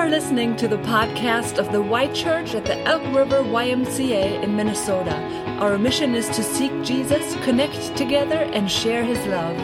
are 0.00 0.08
listening 0.08 0.56
to 0.56 0.66
the 0.66 0.78
podcast 0.78 1.58
of 1.58 1.70
the 1.72 1.82
Y 1.82 2.06
Church 2.14 2.54
at 2.54 2.64
the 2.64 2.78
Elk 2.86 3.02
River 3.14 3.42
YMCA 3.42 4.42
in 4.42 4.56
Minnesota. 4.56 5.14
Our 5.60 5.76
mission 5.76 6.14
is 6.14 6.26
to 6.30 6.42
seek 6.42 6.72
Jesus, 6.82 7.34
connect 7.44 7.98
together, 7.98 8.48
and 8.54 8.70
share 8.70 9.04
his 9.04 9.18
love. 9.26 9.58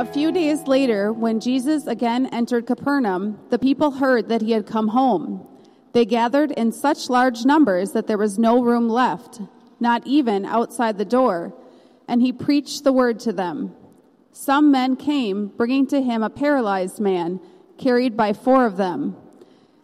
A 0.00 0.04
few 0.12 0.32
days 0.32 0.66
later, 0.66 1.12
when 1.12 1.38
Jesus 1.38 1.86
again 1.86 2.26
entered 2.32 2.66
Capernaum, 2.66 3.38
the 3.50 3.60
people 3.60 3.92
heard 3.92 4.28
that 4.28 4.42
he 4.42 4.50
had 4.50 4.66
come 4.66 4.88
home. 4.88 5.46
They 5.92 6.04
gathered 6.04 6.50
in 6.50 6.72
such 6.72 7.08
large 7.08 7.44
numbers 7.44 7.92
that 7.92 8.08
there 8.08 8.18
was 8.18 8.40
no 8.40 8.60
room 8.60 8.88
left, 8.88 9.40
not 9.78 10.04
even 10.04 10.44
outside 10.44 10.98
the 10.98 11.04
door, 11.04 11.54
and 12.08 12.20
he 12.20 12.32
preached 12.32 12.82
the 12.82 12.92
word 12.92 13.20
to 13.20 13.32
them. 13.32 13.72
Some 14.40 14.70
men 14.70 14.94
came, 14.94 15.48
bringing 15.48 15.88
to 15.88 16.00
him 16.00 16.22
a 16.22 16.30
paralyzed 16.30 17.00
man, 17.00 17.40
carried 17.76 18.16
by 18.16 18.32
four 18.32 18.66
of 18.66 18.76
them. 18.76 19.16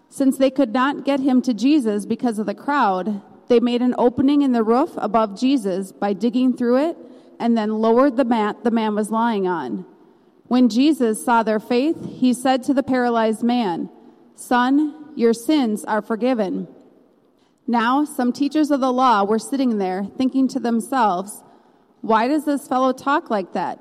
Since 0.09 0.39
they 0.39 0.49
could 0.49 0.73
not 0.73 1.05
get 1.05 1.19
him 1.19 1.43
to 1.43 1.53
Jesus 1.53 2.07
because 2.07 2.39
of 2.39 2.47
the 2.47 2.55
crowd, 2.55 3.21
they 3.49 3.59
made 3.59 3.83
an 3.83 3.97
opening 3.99 4.43
in 4.43 4.53
the 4.53 4.63
roof 4.63 4.93
above 4.97 5.37
Jesus 5.37 5.91
by 5.91 6.13
digging 6.13 6.57
through 6.57 6.89
it 6.89 6.97
and 7.41 7.59
then 7.59 7.81
lowered 7.81 8.17
the 8.17 8.25
mat 8.25 8.63
the 8.63 8.71
man 8.71 8.95
was 8.95 9.11
lying 9.11 9.49
on. 9.49 9.85
When 10.47 10.69
Jesus 10.69 11.25
saw 11.25 11.43
their 11.43 11.59
faith, 11.59 11.97
he 12.21 12.33
said 12.33 12.63
to 12.63 12.73
the 12.73 12.85
paralyzed 12.85 13.43
man, 13.43 13.91
Son, 14.37 15.11
your 15.17 15.35
sins 15.35 15.85
are 15.85 16.01
forgiven. 16.01 16.69
Now, 17.67 18.05
some 18.05 18.33
teachers 18.33 18.71
of 18.71 18.79
the 18.79 18.93
law 18.93 19.25
were 19.25 19.41
sitting 19.41 19.79
there, 19.79 20.05
thinking 20.17 20.47
to 20.47 20.61
themselves, 20.61 21.43
Why 22.03 22.29
does 22.29 22.45
this 22.45 22.69
fellow 22.69 22.93
talk 22.93 23.31
like 23.31 23.53
that? 23.55 23.81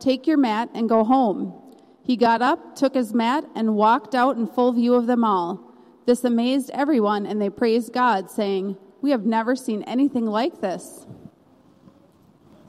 take 0.00 0.26
your 0.26 0.38
mat, 0.38 0.70
and 0.74 0.88
go 0.88 1.04
home. 1.04 1.54
He 2.02 2.16
got 2.16 2.42
up, 2.42 2.74
took 2.74 2.94
his 2.94 3.14
mat, 3.14 3.44
and 3.54 3.74
walked 3.76 4.14
out 4.14 4.36
in 4.36 4.46
full 4.46 4.72
view 4.72 4.94
of 4.94 5.06
them 5.06 5.24
all. 5.24 5.74
This 6.06 6.24
amazed 6.24 6.70
everyone, 6.70 7.26
and 7.26 7.40
they 7.40 7.50
praised 7.50 7.92
God, 7.92 8.30
saying, 8.30 8.76
We 9.00 9.10
have 9.10 9.24
never 9.24 9.54
seen 9.54 9.82
anything 9.84 10.26
like 10.26 10.60
this. 10.60 11.06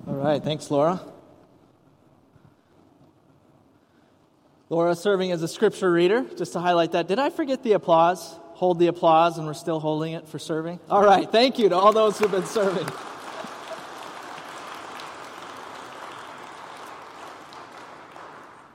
All 0.08 0.16
right, 0.16 0.44
thanks, 0.44 0.70
Laura. 0.70 1.02
Laura 4.70 4.96
serving 4.96 5.32
as 5.32 5.42
a 5.44 5.48
scripture 5.48 5.92
reader, 5.92 6.26
just 6.38 6.54
to 6.54 6.59
highlight 6.59 6.92
that. 6.94 7.08
Did 7.08 7.20
I 7.20 7.30
forget 7.30 7.64
the 7.64 7.74
applause? 7.74 8.38
hold 8.62 8.78
the 8.78 8.86
applause 8.86 9.40
and 9.40 9.48
we're 9.48 9.56
still 9.56 9.80
holding 9.80 10.14
it 10.14 10.28
for 10.28 10.38
serving? 10.38 10.80
All 10.88 11.04
right, 11.04 11.28
thank 11.28 11.58
you 11.58 11.68
to 11.70 11.76
all 11.76 11.92
those 11.92 12.20
who've 12.20 12.30
been 12.30 12.46
serving. 12.46 12.88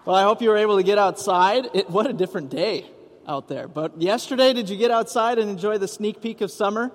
Well, 0.07 0.15
I 0.15 0.23
hope 0.23 0.41
you 0.41 0.51
were 0.51 0.57
able 0.57 0.77
to 0.77 0.85
get 0.85 0.99
outside. 0.99 1.69
It, 1.75 1.91
what 1.91 2.07
a 2.07 2.13
different 2.13 2.49
day 2.49 2.87
out 3.27 3.49
there. 3.49 3.67
But 3.67 4.01
yesterday, 4.01 4.53
did 4.53 4.71
you 4.71 4.77
get 4.77 4.93
outside 4.93 5.41
and 5.41 5.51
enjoy 5.51 5.79
the 5.79 5.89
sneak 5.89 6.23
peek 6.23 6.43
of 6.43 6.53
summer? 6.53 6.93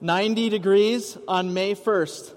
90 0.00 0.48
degrees 0.48 1.18
on 1.28 1.52
May 1.52 1.74
1st. 1.74 2.32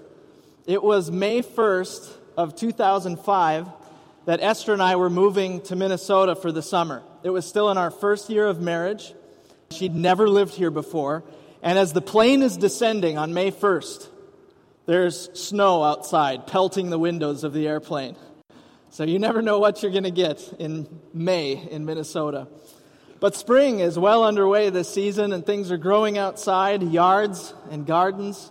It 0.66 0.82
was 0.82 1.10
May 1.10 1.40
1st 1.40 2.12
of 2.36 2.54
2005 2.54 3.68
that 4.26 4.42
Esther 4.42 4.74
and 4.74 4.82
I 4.82 4.96
were 4.96 5.08
moving 5.08 5.62
to 5.62 5.74
Minnesota 5.74 6.36
for 6.36 6.52
the 6.52 6.60
summer. 6.60 7.02
It 7.22 7.30
was 7.30 7.46
still 7.46 7.70
in 7.70 7.78
our 7.78 7.90
first 7.90 8.28
year 8.28 8.46
of 8.46 8.60
marriage. 8.60 9.14
She'd 9.70 9.94
never 9.94 10.28
lived 10.28 10.52
here 10.52 10.70
before. 10.70 11.24
And 11.62 11.78
as 11.78 11.94
the 11.94 12.02
plane 12.02 12.42
is 12.42 12.58
descending 12.58 13.16
on 13.16 13.32
May 13.32 13.50
1st, 13.50 14.06
there's 14.84 15.30
snow 15.32 15.82
outside 15.82 16.46
pelting 16.46 16.90
the 16.90 16.98
windows 16.98 17.42
of 17.42 17.54
the 17.54 17.66
airplane. 17.66 18.16
So 18.92 19.04
you 19.04 19.20
never 19.20 19.40
know 19.40 19.60
what 19.60 19.82
you're 19.82 19.92
going 19.92 20.02
to 20.02 20.10
get 20.10 20.52
in 20.58 20.88
May 21.14 21.52
in 21.52 21.84
Minnesota. 21.84 22.48
But 23.20 23.36
spring 23.36 23.78
is 23.78 23.96
well 23.96 24.24
underway 24.24 24.70
this 24.70 24.92
season, 24.92 25.32
and 25.32 25.46
things 25.46 25.70
are 25.70 25.76
growing 25.76 26.18
outside 26.18 26.82
yards 26.82 27.54
and 27.70 27.86
gardens, 27.86 28.50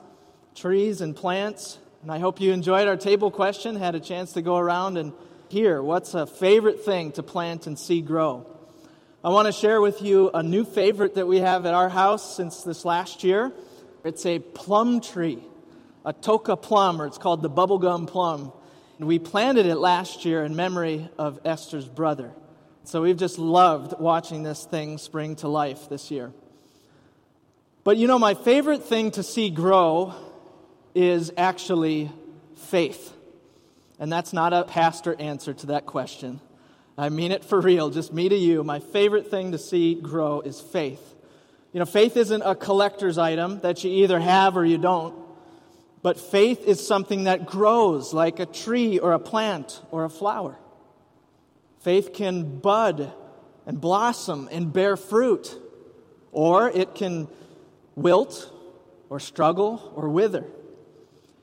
trees 0.55 1.01
and 1.01 1.13
plants. 1.13 1.77
And 2.03 2.09
I 2.09 2.19
hope 2.19 2.39
you 2.39 2.53
enjoyed 2.53 2.87
our 2.87 2.95
table 2.95 3.31
question, 3.31 3.75
had 3.75 3.95
a 3.95 3.99
chance 3.99 4.31
to 4.33 4.41
go 4.41 4.55
around 4.55 4.97
and 4.97 5.11
hear 5.49 5.83
what's 5.83 6.13
a 6.13 6.25
favorite 6.25 6.85
thing 6.85 7.11
to 7.13 7.23
plant 7.23 7.67
and 7.67 7.77
see 7.77 7.99
grow. 7.99 8.47
I 9.21 9.29
want 9.29 9.47
to 9.47 9.51
share 9.51 9.81
with 9.81 10.01
you 10.01 10.29
a 10.33 10.41
new 10.41 10.63
favorite 10.63 11.15
that 11.15 11.27
we 11.27 11.39
have 11.39 11.65
at 11.65 11.73
our 11.73 11.89
house 11.89 12.37
since 12.37 12.63
this 12.63 12.85
last 12.85 13.25
year. 13.25 13.51
It's 14.05 14.25
a 14.25 14.39
plum 14.39 15.01
tree, 15.01 15.43
a 16.05 16.13
toka 16.13 16.55
plum, 16.55 17.01
or 17.01 17.07
it's 17.07 17.17
called 17.17 17.41
the 17.41 17.49
bubblegum 17.49 18.07
plum. 18.07 18.53
We 18.99 19.17
planted 19.17 19.65
it 19.65 19.75
last 19.75 20.25
year 20.25 20.43
in 20.43 20.55
memory 20.55 21.09
of 21.17 21.39
Esther's 21.45 21.87
brother. 21.87 22.31
So 22.83 23.01
we've 23.01 23.17
just 23.17 23.39
loved 23.39 23.99
watching 23.99 24.43
this 24.43 24.65
thing 24.65 24.97
spring 24.97 25.37
to 25.37 25.47
life 25.47 25.87
this 25.89 26.11
year. 26.11 26.33
But 27.83 27.97
you 27.97 28.07
know, 28.07 28.19
my 28.19 28.33
favorite 28.33 28.83
thing 28.83 29.11
to 29.11 29.23
see 29.23 29.49
grow 29.49 30.13
is 30.93 31.31
actually 31.37 32.11
faith. 32.55 33.13
And 33.99 34.11
that's 34.11 34.33
not 34.33 34.53
a 34.53 34.63
pastor 34.63 35.15
answer 35.19 35.53
to 35.53 35.67
that 35.67 35.85
question. 35.85 36.41
I 36.97 37.09
mean 37.09 37.31
it 37.31 37.45
for 37.45 37.61
real, 37.61 37.89
just 37.89 38.11
me 38.11 38.27
to 38.27 38.35
you. 38.35 38.63
My 38.63 38.79
favorite 38.79 39.31
thing 39.31 39.53
to 39.53 39.57
see 39.57 39.95
grow 39.95 40.41
is 40.41 40.59
faith. 40.59 41.15
You 41.71 41.79
know, 41.79 41.85
faith 41.85 42.17
isn't 42.17 42.41
a 42.41 42.55
collector's 42.55 43.17
item 43.17 43.59
that 43.61 43.83
you 43.83 43.91
either 44.03 44.19
have 44.19 44.57
or 44.57 44.65
you 44.65 44.77
don't, 44.77 45.15
but 46.01 46.19
faith 46.19 46.65
is 46.65 46.85
something 46.85 47.25
that 47.25 47.45
grows 47.45 48.13
like 48.13 48.39
a 48.39 48.45
tree 48.45 48.99
or 48.99 49.13
a 49.13 49.19
plant 49.19 49.81
or 49.91 50.05
a 50.05 50.09
flower. 50.09 50.57
Faith 51.81 52.13
can 52.13 52.59
bud 52.59 53.11
and 53.65 53.79
blossom 53.79 54.49
and 54.51 54.71
bear 54.71 54.97
fruit, 54.97 55.55
or 56.31 56.69
it 56.69 56.95
can 56.95 57.27
wilt 57.95 58.51
or 59.09 59.19
struggle 59.19 59.91
or 59.95 60.09
wither. 60.09 60.45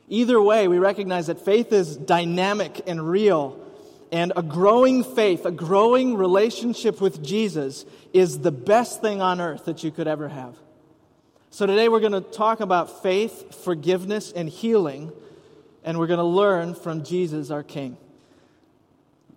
Either 0.09 0.41
way, 0.41 0.69
we 0.69 0.79
recognize 0.79 1.27
that 1.27 1.45
faith 1.45 1.73
is 1.73 1.97
dynamic 1.97 2.83
and 2.87 3.09
real 3.09 3.61
and 4.13 4.33
a 4.37 4.43
growing 4.43 5.03
faith, 5.03 5.45
a 5.45 5.51
growing 5.51 6.17
relationship 6.17 7.01
with 7.01 7.23
Jesus 7.23 7.85
is 8.13 8.41
the 8.41 8.53
best 8.53 9.01
thing 9.01 9.21
on 9.21 9.41
earth 9.41 9.65
that 9.65 9.83
you 9.83 9.91
could 9.91 10.07
ever 10.07 10.29
have. 10.29 10.57
So 11.57 11.65
today 11.65 11.89
we're 11.89 12.01
going 12.01 12.13
to 12.13 12.21
talk 12.21 12.61
about 12.61 13.03
faith, 13.03 13.65
forgiveness, 13.65 14.31
and 14.31 14.47
healing, 14.47 15.11
and 15.85 15.99
we're 15.99 16.07
going 16.07 16.19
to 16.19 16.23
learn 16.23 16.75
from 16.75 17.03
Jesus, 17.03 17.51
our 17.51 17.63
King. 17.63 17.97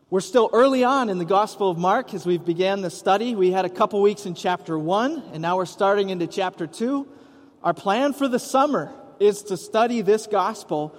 We're 0.10 0.20
still 0.20 0.50
early 0.52 0.84
on 0.84 1.08
in 1.08 1.18
the 1.18 1.24
Gospel 1.24 1.72
of 1.72 1.78
Mark 1.78 2.14
as 2.14 2.26
we've 2.26 2.44
began 2.44 2.82
the 2.82 2.90
study. 2.90 3.36
We 3.36 3.52
had 3.52 3.64
a 3.64 3.70
couple 3.70 4.02
weeks 4.02 4.26
in 4.26 4.36
chapter 4.36 4.78
1, 4.78 5.30
and 5.32 5.42
now 5.42 5.56
we're 5.56 5.66
starting 5.66 6.10
into 6.10 6.28
chapter 6.28 6.68
2. 6.68 7.08
Our 7.64 7.74
plan 7.74 8.12
for 8.12 8.28
the 8.28 8.38
summer 8.38 8.92
is 9.22 9.44
to 9.44 9.56
study 9.56 10.02
this 10.02 10.28
gospel 10.28 10.94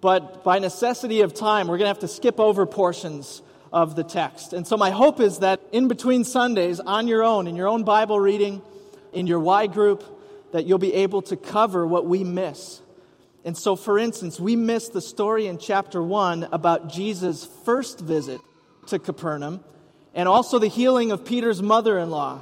but 0.00 0.42
by 0.42 0.58
necessity 0.58 1.20
of 1.20 1.34
time, 1.34 1.68
we're 1.68 1.78
going 1.78 1.84
to 1.84 1.94
have 1.94 2.00
to 2.00 2.08
skip 2.08 2.40
over 2.40 2.66
portions 2.66 3.42
of 3.72 3.94
the 3.94 4.02
text. 4.02 4.52
And 4.52 4.66
so, 4.66 4.76
my 4.76 4.90
hope 4.90 5.20
is 5.20 5.38
that 5.38 5.60
in 5.70 5.86
between 5.86 6.24
Sundays, 6.24 6.80
on 6.80 7.06
your 7.06 7.22
own, 7.22 7.46
in 7.46 7.54
your 7.54 7.68
own 7.68 7.84
Bible 7.84 8.18
reading, 8.18 8.60
in 9.12 9.28
your 9.28 9.38
Y 9.38 9.68
group, 9.68 10.16
that 10.52 10.66
you'll 10.66 10.78
be 10.78 10.94
able 10.94 11.22
to 11.22 11.36
cover 11.36 11.86
what 11.86 12.06
we 12.06 12.24
miss. 12.24 12.80
And 13.44 13.56
so, 13.56 13.76
for 13.76 13.98
instance, 13.98 14.40
we 14.40 14.56
missed 14.56 14.92
the 14.92 15.00
story 15.00 15.46
in 15.46 15.58
chapter 15.58 16.02
1 16.02 16.48
about 16.52 16.88
Jesus' 16.88 17.48
first 17.64 18.00
visit 18.00 18.40
to 18.88 18.98
Capernaum 18.98 19.62
and 20.14 20.28
also 20.28 20.58
the 20.58 20.68
healing 20.68 21.12
of 21.12 21.24
Peter's 21.24 21.62
mother 21.62 21.98
in 21.98 22.10
law. 22.10 22.40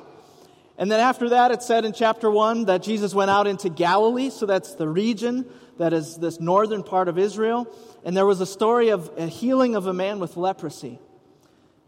And 0.79 0.91
then 0.91 1.01
after 1.01 1.31
that, 1.31 1.51
it 1.51 1.63
said 1.63 1.85
in 1.85 1.93
chapter 1.93 2.31
1 2.31 2.67
that 2.67 2.83
Jesus 2.83 3.15
went 3.15 3.31
out 3.31 3.47
into 3.47 3.69
Galilee, 3.69 4.31
so 4.31 4.47
that's 4.47 4.75
the 4.75 4.89
region 4.89 5.47
that 5.79 5.93
is 5.93 6.17
this 6.17 6.41
northern 6.41 6.83
part 6.83 7.09
of 7.09 7.19
Israel. 7.19 7.67
And 8.05 8.17
there 8.17 8.27
was 8.27 8.41
a 8.41 8.47
story 8.47 8.91
of 8.91 9.11
a 9.17 9.27
healing 9.27 9.75
of 9.75 9.87
a 9.87 9.93
man 9.93 10.19
with 10.21 10.37
leprosy. 10.37 10.99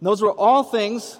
And 0.00 0.06
those 0.06 0.22
were 0.22 0.32
all 0.32 0.62
things 0.62 1.18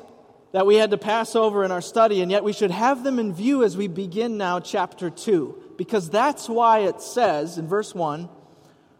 that 0.53 0.67
we 0.67 0.77
had 0.77 0.91
to 0.91 0.99
pass 0.99 1.37
over 1.37 1.65
in 1.65 1.71
our 1.71 1.81
study, 1.81 2.23
and 2.23 2.31
yet 2.31 2.45
we 2.45 2.53
should 2.53 2.71
have 2.71 3.05
them 3.05 3.19
in 3.19 3.35
view 3.35 3.65
as 3.65 3.77
we 3.77 3.87
begin 3.87 4.39
now 4.39 4.61
chapter 4.61 5.11
2, 5.11 5.75
because 5.77 6.09
that's 6.09 6.49
why 6.49 6.81
it 6.81 7.01
says 7.01 7.59
in 7.59 7.67
verse 7.67 7.95
1 7.95 8.29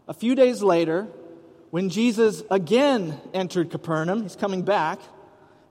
a 0.09 0.13
few 0.13 0.33
days 0.33 0.63
later, 0.63 1.07
when 1.69 1.89
Jesus 1.89 2.41
again 2.49 3.15
entered 3.31 3.69
Capernaum, 3.69 4.23
he's 4.23 4.35
coming 4.35 4.63
back, 4.63 4.99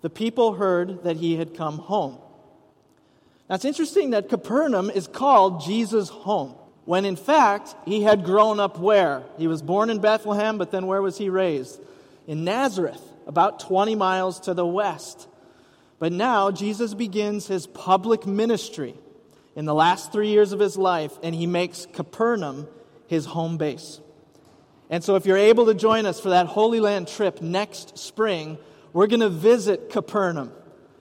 the 0.00 0.08
people 0.08 0.52
heard 0.52 1.02
that 1.02 1.16
he 1.16 1.36
had 1.36 1.56
come 1.56 1.78
home. 1.78 2.18
Now 3.48 3.56
it's 3.56 3.64
interesting 3.64 4.10
that 4.10 4.28
Capernaum 4.28 4.90
is 4.90 5.08
called 5.08 5.62
Jesus' 5.62 6.08
home, 6.08 6.54
when 6.84 7.04
in 7.04 7.16
fact 7.16 7.74
he 7.84 8.02
had 8.02 8.24
grown 8.24 8.60
up 8.60 8.78
where? 8.78 9.24
He 9.38 9.48
was 9.48 9.60
born 9.60 9.90
in 9.90 9.98
Bethlehem, 9.98 10.56
but 10.56 10.70
then 10.70 10.86
where 10.86 11.02
was 11.02 11.18
he 11.18 11.30
raised? 11.30 11.80
In 12.28 12.44
Nazareth, 12.44 13.02
about 13.26 13.58
20 13.58 13.96
miles 13.96 14.38
to 14.42 14.54
the 14.54 14.64
west. 14.66 15.26
But 15.98 16.12
now 16.12 16.50
Jesus 16.50 16.94
begins 16.94 17.46
his 17.46 17.66
public 17.66 18.26
ministry 18.26 18.94
in 19.56 19.64
the 19.64 19.74
last 19.74 20.12
three 20.12 20.28
years 20.28 20.52
of 20.52 20.60
his 20.60 20.76
life, 20.76 21.12
and 21.22 21.34
he 21.34 21.46
makes 21.46 21.86
Capernaum 21.92 22.68
his 23.08 23.26
home 23.26 23.56
base. 23.56 24.00
And 24.90 25.02
so, 25.02 25.16
if 25.16 25.26
you're 25.26 25.36
able 25.36 25.66
to 25.66 25.74
join 25.74 26.06
us 26.06 26.20
for 26.20 26.30
that 26.30 26.46
Holy 26.46 26.80
Land 26.80 27.08
trip 27.08 27.42
next 27.42 27.98
spring, 27.98 28.58
we're 28.92 29.06
going 29.06 29.20
to 29.20 29.28
visit 29.28 29.90
Capernaum 29.90 30.52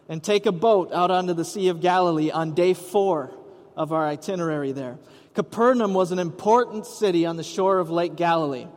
and 0.10 0.24
take 0.24 0.46
a 0.46 0.52
boat 0.52 0.92
out 0.92 1.12
onto 1.12 1.34
the 1.34 1.46
Sea 1.46 1.70
of 1.70 1.82
Galilee 1.82 2.32
on 2.32 2.54
day 2.54 2.74
four 2.74 3.32
of 3.76 3.94
our 3.94 4.06
itinerary 4.06 4.72
there. 4.72 4.98
Capernaum 5.36 5.94
was 5.94 6.12
an 6.12 6.20
important 6.20 6.86
city 6.86 7.26
on 7.26 7.38
the 7.38 7.44
shore 7.44 7.78
of 7.78 7.92
Lake 7.92 8.16
Galilee. 8.16 8.68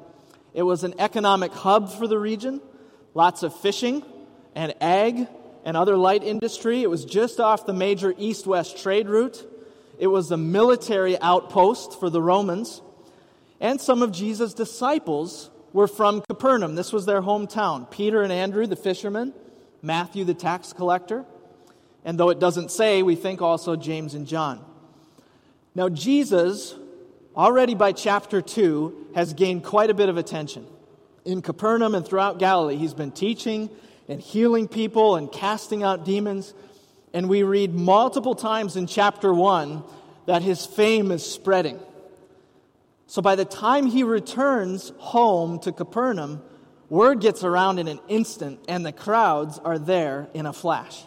It 0.52 0.62
was 0.62 0.84
an 0.84 0.94
economic 0.98 1.52
hub 1.52 1.90
for 1.90 2.06
the 2.06 2.18
region, 2.18 2.60
lots 3.14 3.42
of 3.42 3.54
fishing 3.60 4.04
and 4.54 4.74
ag 4.80 5.26
and 5.64 5.76
other 5.76 5.96
light 5.96 6.22
industry. 6.22 6.82
It 6.82 6.90
was 6.90 7.04
just 7.04 7.40
off 7.40 7.66
the 7.66 7.72
major 7.72 8.14
east 8.18 8.46
west 8.46 8.82
trade 8.82 9.08
route. 9.08 9.46
It 9.98 10.06
was 10.06 10.30
a 10.30 10.36
military 10.36 11.20
outpost 11.20 11.98
for 12.00 12.08
the 12.10 12.22
Romans. 12.22 12.82
And 13.60 13.80
some 13.80 14.02
of 14.02 14.12
Jesus' 14.12 14.54
disciples 14.54 15.50
were 15.72 15.86
from 15.86 16.22
Capernaum. 16.28 16.74
This 16.74 16.92
was 16.92 17.06
their 17.06 17.22
hometown. 17.22 17.90
Peter 17.90 18.22
and 18.22 18.32
Andrew, 18.32 18.66
the 18.66 18.76
fishermen, 18.76 19.34
Matthew, 19.82 20.24
the 20.24 20.34
tax 20.34 20.72
collector, 20.72 21.24
and 22.04 22.18
though 22.18 22.30
it 22.30 22.38
doesn't 22.38 22.70
say, 22.70 23.02
we 23.02 23.14
think 23.14 23.42
also 23.42 23.76
James 23.76 24.14
and 24.14 24.26
John. 24.26 24.64
Now, 25.74 25.88
Jesus, 25.88 26.74
already 27.36 27.74
by 27.74 27.92
chapter 27.92 28.40
2, 28.40 29.08
has 29.14 29.34
gained 29.34 29.64
quite 29.64 29.90
a 29.90 29.94
bit 29.94 30.08
of 30.08 30.16
attention. 30.16 30.66
In 31.24 31.42
Capernaum 31.42 31.94
and 31.94 32.06
throughout 32.06 32.38
Galilee, 32.38 32.76
he's 32.76 32.94
been 32.94 33.12
teaching 33.12 33.68
and 34.10 34.20
healing 34.20 34.66
people 34.66 35.14
and 35.14 35.30
casting 35.30 35.84
out 35.84 36.04
demons. 36.04 36.52
And 37.14 37.28
we 37.28 37.44
read 37.44 37.72
multiple 37.72 38.34
times 38.34 38.76
in 38.76 38.88
chapter 38.88 39.32
1 39.32 39.84
that 40.26 40.42
his 40.42 40.66
fame 40.66 41.12
is 41.12 41.24
spreading. 41.24 41.78
So 43.06 43.22
by 43.22 43.36
the 43.36 43.44
time 43.44 43.86
he 43.86 44.02
returns 44.02 44.92
home 44.98 45.60
to 45.60 45.70
Capernaum, 45.70 46.42
word 46.88 47.20
gets 47.20 47.44
around 47.44 47.78
in 47.78 47.86
an 47.86 48.00
instant, 48.08 48.58
and 48.68 48.84
the 48.84 48.92
crowds 48.92 49.60
are 49.60 49.78
there 49.78 50.28
in 50.34 50.44
a 50.44 50.52
flash. 50.52 51.04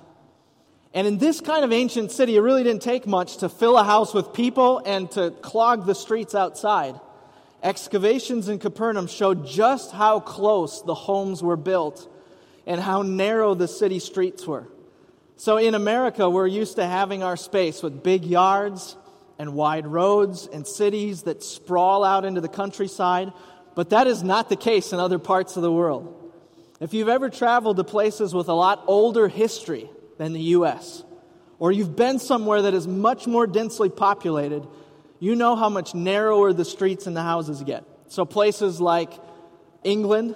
And 0.94 1.06
in 1.06 1.18
this 1.18 1.42
kind 1.42 1.66
of 1.66 1.74
ancient 1.74 2.10
city, 2.12 2.38
it 2.38 2.42
really 2.42 2.64
didn't 2.64 2.84
take 2.84 3.06
much 3.06 3.38
to 3.38 3.50
fill 3.50 3.78
a 3.78 3.84
house 3.84 4.14
with 4.14 4.32
people 4.32 4.82
and 4.86 5.12
to 5.12 5.32
clog 5.42 5.86
the 5.86 5.96
streets 5.96 6.36
outside. 6.36 7.00
Excavations 7.62 8.48
in 8.48 8.60
Capernaum 8.60 9.08
showed 9.08 9.46
just 9.46 9.92
how 9.92 10.22
close 10.22 10.82
the 10.84 10.94
homes 10.94 11.44
were 11.44 11.58
built 11.58 12.10
and 12.66 12.80
how 12.80 13.02
narrow 13.02 13.54
the 13.54 13.68
city 13.68 14.00
streets 14.00 14.46
were. 14.48 14.68
So 15.36 15.58
in 15.58 15.76
America, 15.76 16.30
we're 16.30 16.48
used 16.48 16.76
to 16.78 16.86
having 16.86 17.24
our 17.24 17.36
space 17.36 17.84
with 17.84 18.04
big 18.04 18.24
yards 18.24 18.96
and 19.40 19.54
wide 19.56 19.88
roads 19.88 20.48
and 20.48 20.66
cities 20.66 21.24
that 21.24 21.44
sprawl 21.44 22.04
out 22.04 22.24
into 22.24 22.40
the 22.40 22.48
countryside, 22.48 23.34
but 23.76 23.90
that 23.90 24.08
is 24.08 24.24
not 24.24 24.50
the 24.50 24.56
case 24.56 24.94
in 24.94 25.00
other 25.00 25.20
parts 25.20 25.56
of 25.58 25.64
the 25.64 25.72
world. 25.72 26.32
If 26.80 26.94
you've 26.94 27.10
ever 27.10 27.30
traveled 27.30 27.78
to 27.78 27.84
places 27.84 28.34
with 28.34 28.48
a 28.48 28.54
lot 28.54 28.84
older 28.88 29.28
history 29.28 29.90
than 30.18 30.34
the 30.34 30.42
U.S., 30.42 31.04
or 31.60 31.72
you've 31.72 31.96
been 31.96 32.20
somewhere 32.20 32.64
that 32.64 32.74
is 32.74 32.88
much 32.88 33.26
more 33.26 33.48
densely 33.48 33.90
populated, 33.90 34.68
you 35.20 35.36
know 35.36 35.56
how 35.56 35.70
much 35.70 35.96
narrower 35.96 36.52
the 36.52 36.66
streets 36.66 37.08
and 37.08 37.16
the 37.16 37.22
houses 37.22 37.64
get. 37.64 37.86
So, 38.10 38.26
places 38.26 38.82
like 38.82 39.12
England 39.84 40.36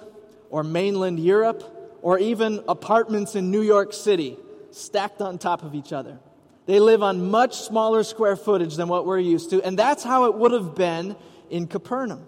or 0.50 0.64
mainland 0.64 1.20
Europe, 1.20 1.77
or 2.02 2.18
even 2.18 2.62
apartments 2.68 3.34
in 3.34 3.50
New 3.50 3.62
York 3.62 3.92
City 3.92 4.36
stacked 4.70 5.20
on 5.20 5.38
top 5.38 5.62
of 5.62 5.74
each 5.74 5.92
other. 5.92 6.18
They 6.66 6.80
live 6.80 7.02
on 7.02 7.30
much 7.30 7.56
smaller 7.56 8.04
square 8.04 8.36
footage 8.36 8.76
than 8.76 8.88
what 8.88 9.06
we're 9.06 9.18
used 9.18 9.50
to, 9.50 9.62
and 9.62 9.78
that's 9.78 10.04
how 10.04 10.26
it 10.26 10.34
would 10.34 10.52
have 10.52 10.74
been 10.74 11.16
in 11.50 11.66
Capernaum. 11.66 12.26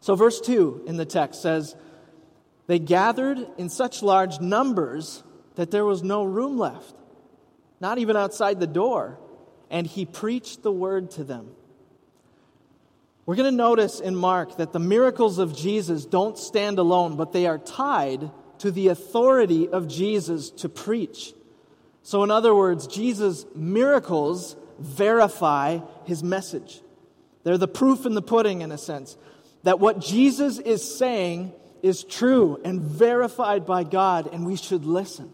So, 0.00 0.14
verse 0.14 0.40
2 0.40 0.84
in 0.86 0.96
the 0.96 1.04
text 1.04 1.42
says, 1.42 1.74
They 2.68 2.78
gathered 2.78 3.38
in 3.58 3.68
such 3.68 4.02
large 4.02 4.40
numbers 4.40 5.24
that 5.56 5.72
there 5.72 5.84
was 5.84 6.04
no 6.04 6.22
room 6.22 6.56
left, 6.56 6.94
not 7.80 7.98
even 7.98 8.16
outside 8.16 8.60
the 8.60 8.66
door, 8.66 9.18
and 9.70 9.86
he 9.86 10.06
preached 10.06 10.62
the 10.62 10.72
word 10.72 11.10
to 11.12 11.24
them. 11.24 11.50
We're 13.26 13.34
going 13.34 13.50
to 13.50 13.56
notice 13.56 14.00
in 14.00 14.14
Mark 14.14 14.56
that 14.56 14.72
the 14.72 14.78
miracles 14.78 15.38
of 15.38 15.54
Jesus 15.54 16.06
don't 16.06 16.38
stand 16.38 16.78
alone, 16.78 17.16
but 17.16 17.32
they 17.32 17.46
are 17.46 17.58
tied 17.58 18.30
to 18.60 18.70
the 18.70 18.88
authority 18.88 19.68
of 19.68 19.88
Jesus 19.88 20.50
to 20.50 20.68
preach. 20.68 21.32
So, 22.02 22.22
in 22.24 22.30
other 22.30 22.54
words, 22.54 22.86
Jesus' 22.86 23.44
miracles 23.54 24.56
verify 24.78 25.80
his 26.04 26.22
message. 26.22 26.80
They're 27.44 27.58
the 27.58 27.68
proof 27.68 28.06
in 28.06 28.14
the 28.14 28.22
pudding, 28.22 28.62
in 28.62 28.72
a 28.72 28.78
sense, 28.78 29.16
that 29.62 29.80
what 29.80 30.00
Jesus 30.00 30.58
is 30.58 30.98
saying 30.98 31.52
is 31.82 32.04
true 32.04 32.60
and 32.64 32.80
verified 32.80 33.66
by 33.66 33.84
God, 33.84 34.28
and 34.32 34.46
we 34.46 34.56
should 34.56 34.84
listen. 34.84 35.32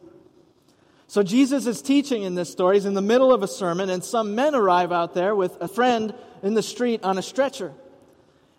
So, 1.07 1.23
Jesus 1.23 1.67
is 1.67 1.81
teaching 1.81 2.23
in 2.23 2.35
this 2.35 2.51
story. 2.51 2.77
He's 2.77 2.87
in 2.87 2.95
the 2.95 3.03
middle 3.03 3.33
of 3.33 3.43
a 3.43 3.49
sermon, 3.49 3.91
and 3.91 4.03
some 4.03 4.35
men 4.35 4.55
arrive 4.55 4.91
out 4.91 5.15
there 5.15 5.35
with 5.35 5.57
a 5.61 5.69
friend 5.69 6.15
in 6.43 6.55
the 6.55 6.63
street 6.63 7.05
on 7.05 7.19
a 7.19 7.23
stretcher. 7.23 7.73